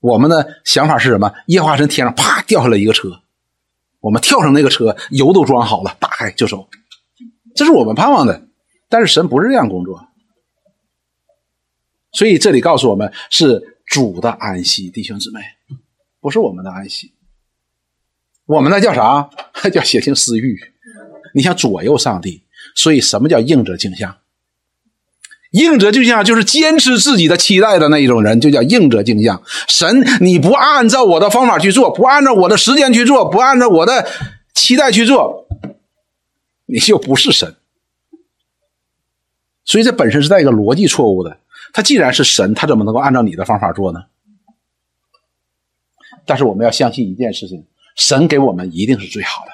[0.00, 1.32] 我们的想法是什么？
[1.46, 3.20] 耶华神天上啪掉下来一个车，
[4.00, 6.68] 我们跳上那个车，油都装好了，打开就走。
[7.54, 8.48] 这是我们盼望的，
[8.88, 10.08] 但是神不是这样工作。
[12.12, 15.40] 所以这里告诉我们是主的安息，弟兄姊妹，
[16.20, 17.12] 不是我们的安息。
[18.52, 19.30] 我们那叫啥？
[19.72, 20.58] 叫邪性私欲。
[21.34, 22.42] 你想左右上帝，
[22.74, 24.18] 所以什么叫应者镜像？
[25.52, 29.42] 应者镜像就是坚持自己的期待的那一种人，就叫应者镜像。
[29.68, 34.06] 神，你不按照我的方法去做，不按照我的时间去做，不按照我的
[34.52, 35.46] 期待去做，
[36.66, 37.56] 你就不是神。
[39.64, 41.38] 所以这本身是带一个逻辑错误的。
[41.72, 44.04] 他既然是神，他怎么能够按照你的方法做呢？
[46.26, 47.64] 但是我们要相信一件事情。
[47.94, 49.52] 神给我们一定是最好的，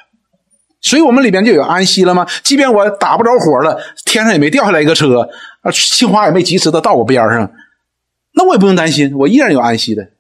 [0.81, 2.27] 所以我们里边就有安息了吗？
[2.45, 5.29] 即便我打不着火了，天上也没掉下来一个车，
[5.61, 7.53] 啊，青花也没及时的到我边上，
[8.33, 10.11] 那我也不用担心，我依然有安息的。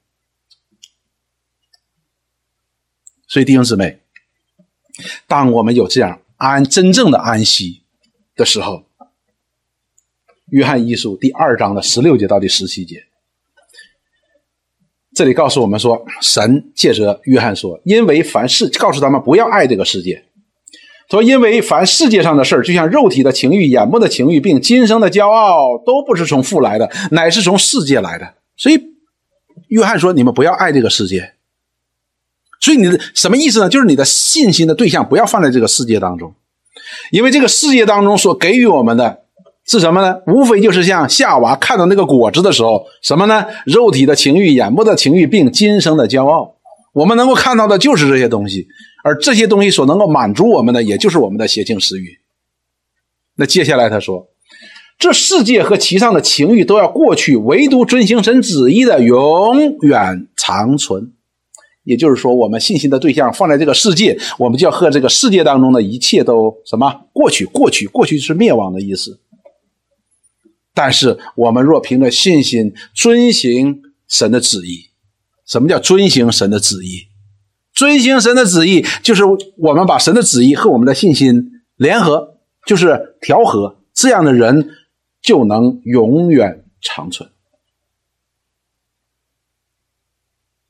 [3.27, 4.01] 所以弟兄姊妹，
[5.27, 7.83] 当我们有这样安真正的安息
[8.35, 8.85] 的时候，
[10.47, 13.07] 约翰一书第二章的十六节到第十七节。
[15.19, 20.23] 这里告诉我们说，神借着约翰说：“因为凡事告诉他们不要爱这个世界。
[21.11, 28.35] 说因为凡世界上的事儿，就像肉体的情欲、眼目的情欲，并今生的骄傲，都不是从父来的，乃是从世界来的。
[28.57, 28.81] 所以，
[29.71, 31.33] 约翰说：你们不要爱这个世界。
[32.61, 33.69] 所以你的什么意思呢？
[33.69, 36.33] 就是你的信心的对象不要放在这个世界当中，
[37.11, 39.23] 因为这个世界当中所给予我们的。”
[39.71, 40.19] 是什么呢？
[40.27, 43.45] 无非就是像夏娃看到那个果子的时候，什么呢？
[43.66, 46.55] 肉体的情欲、眼目的情欲，并今生的骄傲。
[46.95, 48.66] 我们能够看到的就是这些东西，
[49.05, 52.19] 而这些东西所能够满足我们的，也就是我们的邪情私欲。
[53.37, 54.29] 那接下来他说，
[54.99, 61.12] 这世界和其上的情欲都要过去，唯独遵行神旨意的永远长存。
[61.85, 67.45] 也就是说，我们信心的对象放在这个世界，我们就要和这个世界当中的一切都什么过去？
[67.45, 69.21] 过去，过去是灭亡的意思。
[70.81, 74.91] 但是，我们若凭着信心遵行神的旨意，
[75.45, 77.09] 什么叫遵行神的旨意？
[77.72, 79.24] 遵行神的旨意，就是
[79.57, 84.70] 我们把神的旨意和我们的信心联合，就是调和，这样的人
[85.20, 87.29] 就能永远长存。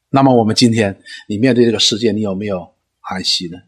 [0.08, 3.58] 那么，我们今天你面对这个世界，你有没有安息呢？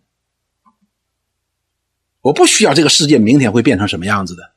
[2.22, 4.49] 我不需要这个世界明天会变成什么样子的。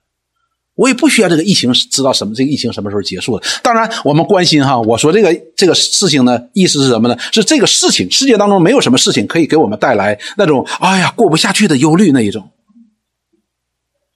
[0.76, 3.46] 我也不需要这个疫情知道什么，这个疫情什么时候结束的。
[3.62, 4.80] 当然，我们关心哈。
[4.82, 7.16] 我说这个这个事情呢，意思是什么呢？
[7.32, 12.50] 是这个事情，世界当中没有什么事情可以给我们带来那种哎呀过不下去的忧虑那一种。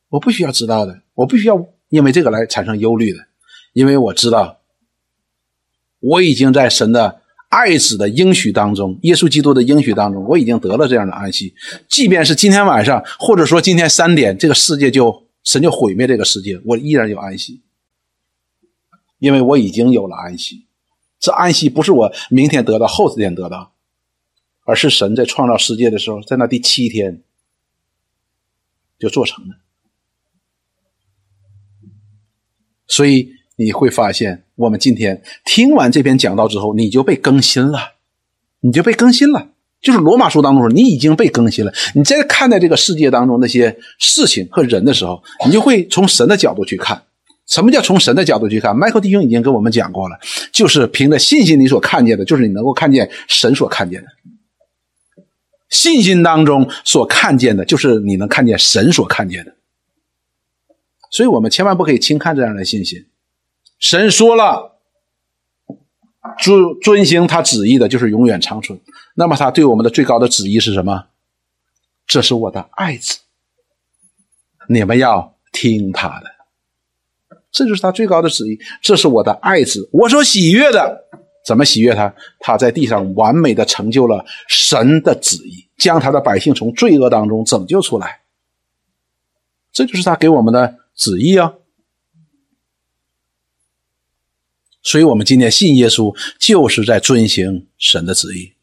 [0.09, 3.19] 我不需要知道的，我不需要因为这个来产生忧虑的，
[3.73, 4.57] 因为我知道
[5.99, 11.53] 我已经在神的爱子的应许当中，耶稣基督的应许当中，我已经得了这样的安息。
[11.87, 17.61] 即便是今天晚上，或者说今天三点，这个世界就神就毁灭这个世界，我依然有安息，
[19.17, 20.65] 因为我已经有了安息。
[21.21, 23.73] 这安息不是我明天得到，后天得到，
[24.65, 27.23] 而是神在创造世界的时候，在那第七天
[28.99, 29.55] 就做成了。
[32.85, 37.95] 所以你会发现，我们今天听完这篇讲道之后，你就被更新了，
[38.59, 39.53] 你就被更新了。
[39.81, 41.71] 就是罗马书当中说，你已经被更新了。
[41.93, 47.03] 你在看待这个世界当中那些事情和人的时候，你就会从神的角度去看。
[47.45, 48.75] 什么叫从神的角度去看？
[48.75, 50.17] 迈克弟兄已经跟我们讲过了，
[50.51, 54.07] 就是凭着信心，你所看见的，就是你能够看见神所看见的。
[55.69, 59.53] 信心当中所看见的，就是你能看见神所看见的。
[61.09, 63.05] 所以我们千万不可以轻看这样的信心。
[63.79, 64.79] 神说了，
[66.39, 68.77] 遵遵行他旨意的，就是永远长存。
[69.19, 71.07] 那么他对我们的最高的旨意是什么？
[72.05, 73.17] 这是我的爱子，
[74.69, 76.31] 你们要听他的。
[77.51, 78.59] 这就是他最高的旨意。
[78.79, 81.05] 这是我的爱子，我所喜悦的。
[81.43, 82.13] 怎么喜悦他？
[82.39, 88.21] 他在地上完美的成就了神的旨意，将他的百姓从罪恶当中拯救出来。
[89.71, 91.55] 这就是他给我们的旨意啊！
[94.83, 98.53] 所以，我们今天信耶稣，就是在遵行神的旨意。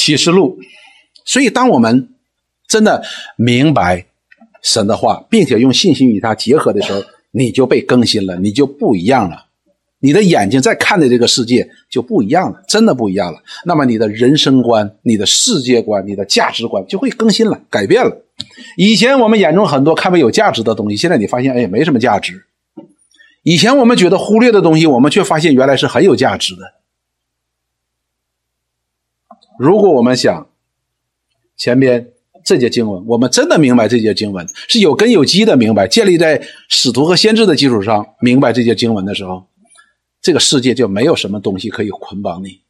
[0.00, 0.58] 启示录。
[1.24, 2.08] 所以，当我们
[2.66, 3.02] 真的
[3.36, 4.06] 明白。
[4.62, 9.46] 神的话，并且用信心与它结合的时候，你就被更新了，你就不一样了。
[10.00, 13.38] 你的眼睛在看的这个世界就不一样了，真的不一样了。
[13.64, 18.14] 那么你的人生观、你的世界观、你的价值观就会更新了、改变了。
[18.76, 22.44] 以前我们眼中很多看为有价值的东西，现在你发现，哎，没什么价值。
[23.42, 26.60] 以前我们觉得忽略的东西，我们却发现原来是很有价值的。
[29.60, 30.48] 如果我们想
[31.56, 32.10] 前边。
[32.42, 36.40] 这节经文，我们真的明白这节经文是有根有基的明白，建立在
[36.70, 39.46] 使徒和先知的基础上明白这节经文的时候，
[40.22, 42.62] 这个世界就没有什么东西可以捆绑你。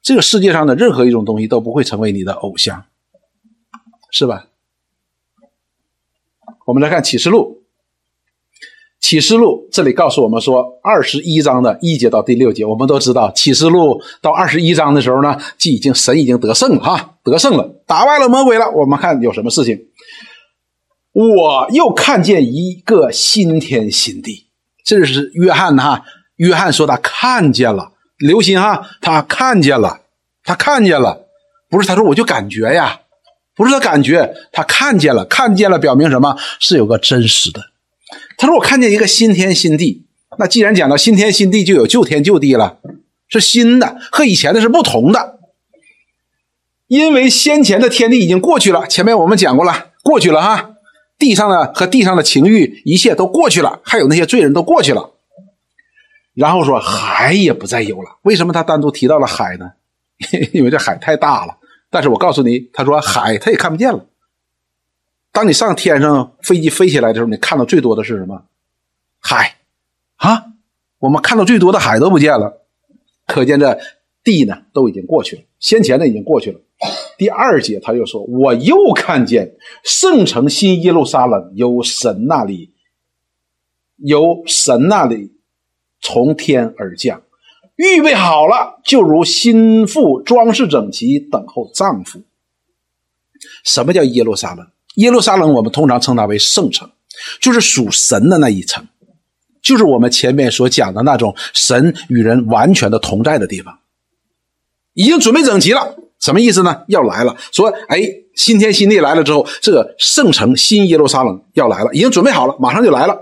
[0.00, 2.86] 这个世界上的任何一种东西都不会成为你的偶像，
[4.10, 4.48] 是吧？
[6.64, 7.57] 我们来看启示录。
[9.08, 18.70] 启示录这里告诉我们说，二十一章的一节到第六节，我们都知道，启示录到二十一章的时候呢，即已经神已经得胜了哈，得胜了，打败了魔鬼了。
[18.70, 19.80] 我们看有什么事情？
[21.14, 24.50] 我又看见一个新天新地，
[24.84, 26.04] 这是约翰哈，
[26.36, 30.00] 约翰说他看见了，留心哈，他看见了，
[30.44, 31.24] 他看见了，
[31.70, 33.00] 不是他说我就感觉呀，
[33.56, 36.36] 不是他感觉，他看见了，看见了，表明什么？
[36.60, 37.62] 是有个真实的。
[38.36, 40.06] 他说：“我看见一个新天新地。
[40.38, 42.78] 那既然讲到新天新地，就有旧天旧地了，
[43.28, 45.38] 是新的，和以前的是不同的。
[46.86, 50.70] 因为先前的天地已经过去了，前面我们讲过了，过去了哈。
[51.18, 55.14] 地上的和地上的情欲，一切都过去了，还有那些罪人都过去了。
[56.34, 58.18] 然后说海也不再有了。
[58.22, 59.72] 为什么他单独提到了海呢？
[60.54, 61.56] 因为这海太大了。
[61.90, 64.06] 但是我告诉你，他说海他也看不见了。”
[65.38, 68.42] 当你上天上飞机飞起来的时候，你看到最多的是什么？
[69.20, 69.58] 海，
[70.16, 70.46] 啊，
[70.98, 72.66] 我们看到最多的海都不见了，
[73.24, 73.78] 可见这
[74.24, 76.60] 地呢都已经过去了，先前的已经过去了。
[77.18, 82.72] 第二节他又说：“我又看见圣城新耶路撒冷由神那里，
[83.94, 85.36] 由神那里
[86.00, 87.22] 从天而降，
[87.76, 92.22] 预备好了，就如新妇装饰整齐，等候丈夫。”
[93.62, 94.66] 什么叫耶路撒冷？
[94.98, 96.90] 耶路撒冷，我们通常称它为圣城，
[97.40, 98.84] 就是属神的那一层，
[99.62, 103.78] 就是我们前面所讲的那种神与人完全的同在的地方，
[104.94, 105.94] 已经准备整齐了。
[106.18, 106.82] 什么意思呢？
[106.88, 107.36] 要来了。
[107.52, 108.02] 说，哎，
[108.34, 113.16] 新天新地来了之后，这个圣城新耶路撒冷要来了，已经准备好了，马上就来了。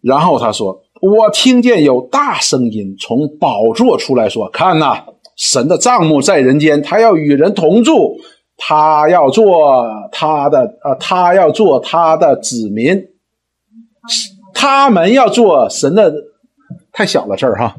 [0.00, 5.02] 然后他说：“我听见有大声音从宝座出来说，看呐，
[5.34, 8.20] 神的帐幕在人间，他要与人同住。”
[8.60, 13.08] 他要做他的，呃，他要做他的子民，
[14.52, 16.12] 他们要做神的，
[16.92, 17.76] 太小了这儿哈。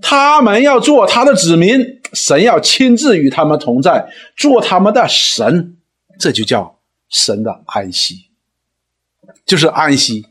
[0.00, 5.76] 他们要做他的子民，神要亲自与他们同在，做他们的神，
[6.18, 6.78] 这就叫
[7.08, 8.30] 神的安息，
[9.44, 10.26] 就是安息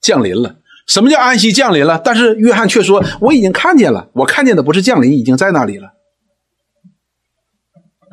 [0.00, 0.56] 降临了。
[0.86, 2.00] 什么叫安息降临了？
[2.04, 5.92] 但是约翰却说：“我已经看见了，我看见的不是降临，已经在那里了。”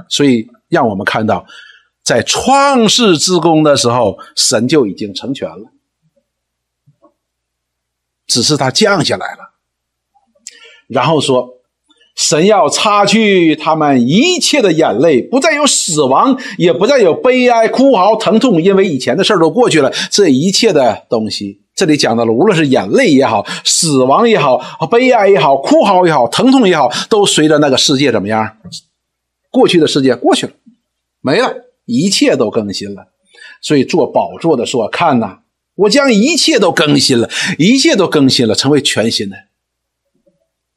[0.10, 1.46] 所以让我们看到，
[2.04, 5.72] 在创世之功的时候，神就已经成全了。
[8.28, 9.54] 只是他降下来了。
[10.88, 11.50] 然后说。
[12.16, 19.92] 神要擦去他们一切的眼泪，不再有死亡，也不再有悲哀、哭嚎、疼痛，因为以前的事儿都过去了。
[20.12, 24.58] 这一切的东西，这里讲到了，无论是眼泪也好，死亡也好，
[24.92, 28.58] 悲哀也好，哭嚎也好，疼痛也好，都随着那个世界怎么样？
[29.50, 30.54] 过去的世界过去了，
[31.22, 31.54] 没了，
[31.86, 33.08] 一切都更新了。
[33.62, 35.40] 所以做宝座的说：“看呐，
[35.76, 39.36] 我将一切都更新了，一切都更新了，成为全新的。”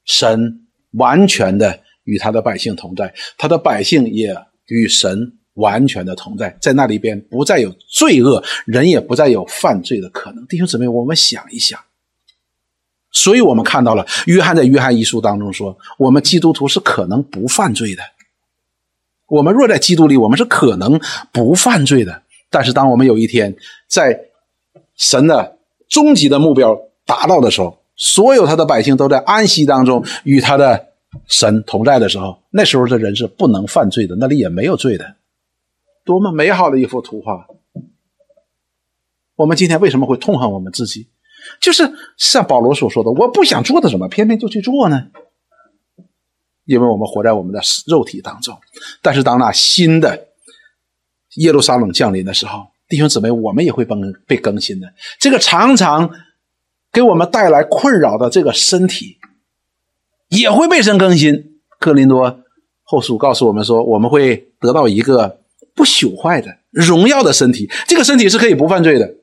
[0.05, 0.63] 神。
[0.93, 4.35] 完全的与他的百姓同在，他的百姓也
[4.69, 10.47] 与神完全的同在，在那里边不再有罪恶，人也不再有犯罪的可能。
[10.47, 11.79] 弟兄姊妹，我们想一想，
[13.11, 18.03] 所以我们看到了约翰在约翰一书当中说，我们基督徒是可能不犯罪的。
[19.29, 21.01] 我们若在基督里，我们是可能
[21.33, 22.23] 不犯罪的。
[22.49, 23.57] 但是当我们有一天
[23.89, 24.19] 在
[24.95, 30.87] 神的终极的目标达到的时候，所有他的百姓都在安息当中与他的
[31.27, 35.17] 神同在的时候，那时候的人是不能犯罪的，那里也没有罪的，
[36.07, 37.47] 多么美好的一幅图画！
[39.35, 41.11] 我们今天为什么会痛恨我们自己？
[41.61, 45.09] 就是像保罗所说的：“我不想做的什么，偏偏就去做呢？”
[46.65, 48.57] 因为我们活在我们的肉体当中。
[49.03, 50.29] 但是当那新的
[51.35, 53.95] 耶路撒冷降临的时候，弟兄姊妹，我们也会被
[54.27, 54.95] 被更新的。
[55.21, 56.11] 这个常常。
[56.93, 59.19] 给我们带来困扰的这个身体，
[60.29, 61.59] 也会被神更新。
[61.79, 62.41] 哥林多
[62.85, 65.41] 后书告诉我们说，我们会得到一个
[65.77, 67.71] 不朽坏的荣耀的身体。
[67.87, 69.15] 这个身体是可以不犯罪的，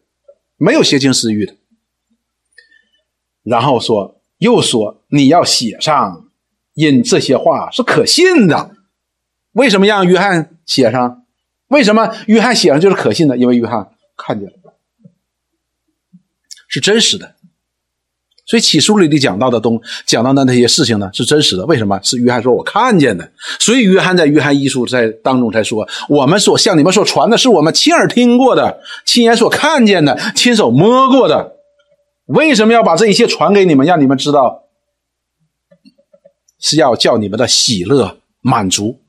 [0.56, 1.54] 没有邪情私欲的。
[3.42, 6.30] 然后说，又说你要写上，
[6.76, 8.78] 因这些话是可信的。
[9.52, 11.26] 为什么让约翰写上？
[11.68, 13.36] 为什么约翰写上就是可信的？
[13.38, 14.76] 因为约翰看见了，
[16.70, 17.36] 是真实的。
[18.54, 21.66] 所以启书里里讲到的东，讲到的那些事情呢，是真实的。
[21.66, 22.00] 为什么？
[22.04, 23.28] 是约翰说我看见的。
[23.60, 31.54] 所以约翰在约翰一书在当中才说，我们所向你们所传的是我们亲耳听过的，亲眼所看见的，亲手摸过的。
[32.28, 34.66] 为什么要把这一切传给你们，让你们知道？
[36.62, 39.00] 是要叫你们的喜乐满足，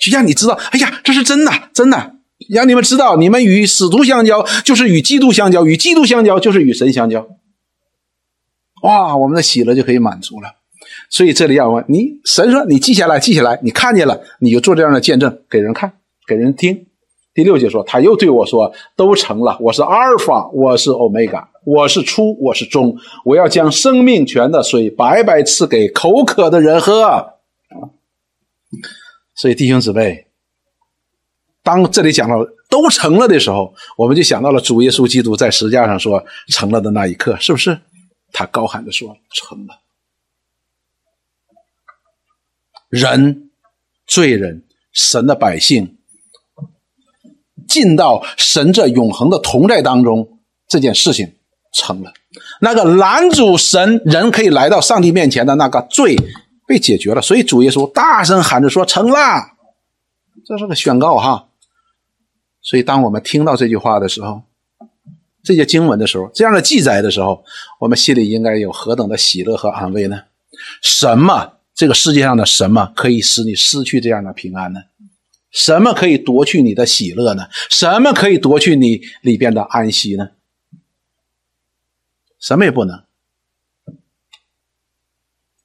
[0.00, 2.12] 就让你知道，哎呀，这是真的，真的，
[2.48, 7.28] 让你们知道，你们与使徒相交，就是与基督相交；与基督相交，就是与神相交。
[8.82, 10.48] 哇，我们的喜乐就可以满足了。
[11.10, 15.92] 所以这里要问你，神说你记下来，记下来，你看见了，你就做这样的见证，给人看，
[16.26, 16.86] 给人听。
[17.34, 27.34] 第六节说，他又对我说：“都成了，我是阿尔法，我是欧米伽，我是初，我是终，我要将生命泉的水白白赐给口渴的人喝。”
[29.36, 30.26] 所以弟兄姊妹，
[31.62, 37.78] 当这里讲到都成了的时候，我们就想到了主耶稣基督在石架上说成了的那一刻，是不是？
[38.32, 39.80] 他高喊着说：“成了！
[42.88, 43.50] 人、
[44.06, 45.98] 罪人、神的百姓
[47.66, 51.34] 进到神这永恒的同在当中，这件事情
[51.72, 52.12] 成了。
[52.60, 56.16] 那个拦阻神人可以来到上帝面前的那个罪
[56.66, 57.20] 被解决了。
[57.20, 59.56] 所以主耶稣大声喊着说：‘成了！’
[60.46, 61.48] 这是个宣告哈。
[62.62, 64.42] 所以当我们听到这句话的时候，
[65.42, 67.44] 这些经文的时候，这样的记载的时候，
[67.80, 70.24] 我们心里应该有何等的喜乐和安慰呢？
[70.82, 74.80] 什么这个世界上的什么可以使你失去这样的平安呢？
[75.50, 77.48] 什么可以夺去你的喜乐呢？
[77.70, 80.30] 什么可以夺去你里边的安息呢？
[82.38, 83.02] 什么也不能。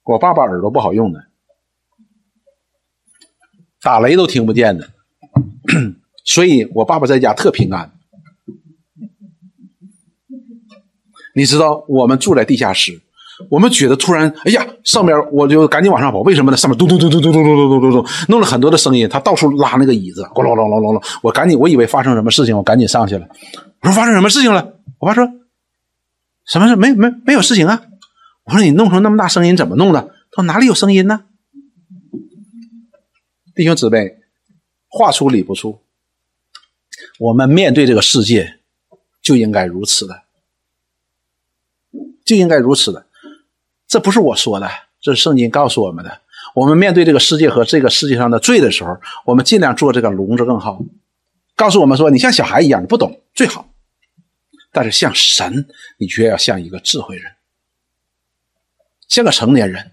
[0.04, 1.26] 我爸爸耳朵不好用的，
[3.80, 4.90] 打雷都听不见的，
[6.24, 7.93] 所以我爸爸在家特平安。
[11.34, 13.00] 你知道我们住在地下室，
[13.50, 16.56] 我们觉得突然，哎呀，上边我就赶紧往上跑，为什么呢？
[16.56, 23.26] 上面咚咚咚咚咚咚咚咚咚咚，弄了很多的声音，他到处拉那个椅子，咣啷啷啷啷啷，我赶紧，我以为发生什么事情，我赶紧上去了。
[23.80, 24.74] 我说发生什么事情了？
[25.00, 25.28] 我爸说，
[26.46, 26.76] 什么事？
[26.76, 27.82] 没没没有事情啊。
[28.44, 30.02] 我说你弄成那么大声音怎么弄的？
[30.30, 31.24] 他说哪里有声音呢？
[33.54, 34.18] 弟兄姊妹，
[34.88, 35.80] 话出理不出，
[37.18, 38.54] 我们面对这个世界
[39.22, 40.23] 就应该如此的。
[42.24, 43.06] 就应该如此的，
[43.86, 44.68] 这不是我说的，
[45.00, 46.20] 这是圣经告诉我们的。
[46.54, 50.80] 我们面对这个世界和这个世界上的罪的时候，我们尽量做这个聋子更好。
[51.56, 53.68] 告诉我们说，你像小孩一样，你不懂最好，
[54.72, 55.68] 但是像神，
[55.98, 57.32] 你却要像一个智慧人，
[59.08, 59.92] 像个成年人。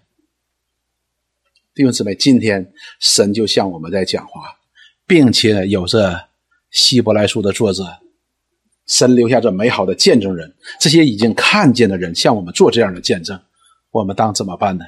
[1.74, 4.58] 弟兄姊妹，今天神就向我们在讲话，
[5.08, 6.28] 并且有着
[6.70, 7.84] 希伯来书的作者。
[8.92, 13.40] 神留下这美好的见证人，这些已经看见的人向我们做这样的见证，
[13.90, 14.84] 我们当怎么办呢？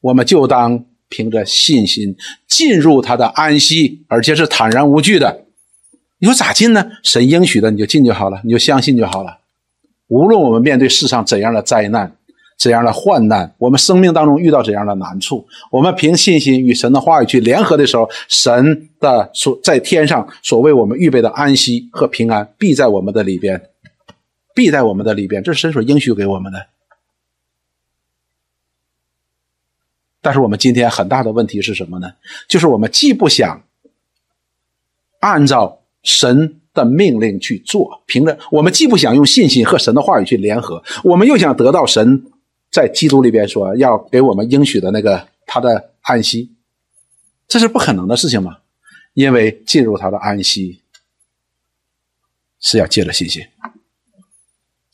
[0.00, 2.16] 我们就当凭着信心
[2.46, 5.46] 进入他的安息，而且是坦然无惧的。
[6.18, 6.86] 你说咋进呢？
[7.02, 9.40] 神应许的，你就进就好了，你就相信就好了。
[10.06, 12.16] 无论我们面对世上怎样的灾难、
[12.62, 23.70] 怎样的患难，我们生命当中遇到怎样的难处，我们凭信心与神的话语去联合的时候，神的所在天上所为我们预备的安息和平安，必在我们的里边，
[24.54, 25.42] 必在我们的里边。
[25.42, 26.66] 这是神所应许给我们的。
[30.20, 32.12] 但是我们今天很大的问题是什么呢？
[32.48, 33.64] 就是我们既不想
[35.18, 35.80] 按照。
[36.04, 42.24] 神的命令去做，凭着我们既不想用信心和神的话语去联合，我们又想得到神
[42.72, 46.50] 在基督里边说要给我们应许的那个他的安息，
[47.46, 48.56] 这是不可能的事情吗？
[49.12, 50.80] 因为进入他的安息
[52.58, 53.44] 是要借着信心。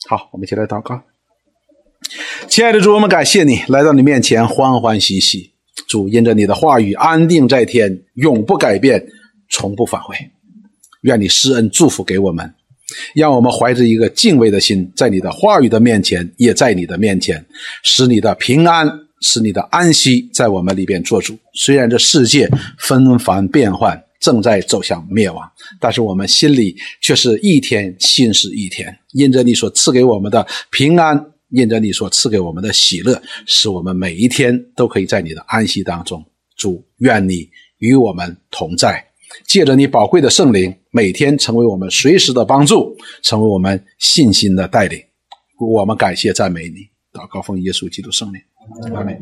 [0.07, 1.01] 好，我们一起来祷告。
[2.49, 5.53] 亲爱的主，我们感谢你来到你面前欢欢喜喜。
[5.87, 9.07] 主因着你的话语安定在天，永不改变，
[9.49, 10.15] 从不返回。
[11.01, 12.53] 愿你施恩祝福给我们，
[13.13, 17.43] 让我们怀着一个敬畏的心，在你的话语的面前，也在你的面前，
[17.83, 18.89] 使你的平安，
[19.21, 21.37] 使你的安息在我们里边做主。
[21.53, 25.49] 虽然这世界纷繁变幻，正在走向灭亡，
[25.79, 28.95] 但是我们心里却是一天新是一天。
[29.13, 36.23] 因着你所赐给我们的平安，因着你所赐给我们的喜乐，使我们每一天都可以在你的安息当中。
[36.57, 39.03] 主，愿你与我们同在。
[39.45, 45.01] 借着你宝贵的圣灵，每天成为我们随时的帮助，成为我们信心的带领。
[45.59, 48.41] 我们感谢赞美你，祷告奉耶稣基督圣灵，
[48.95, 49.21] 阿门。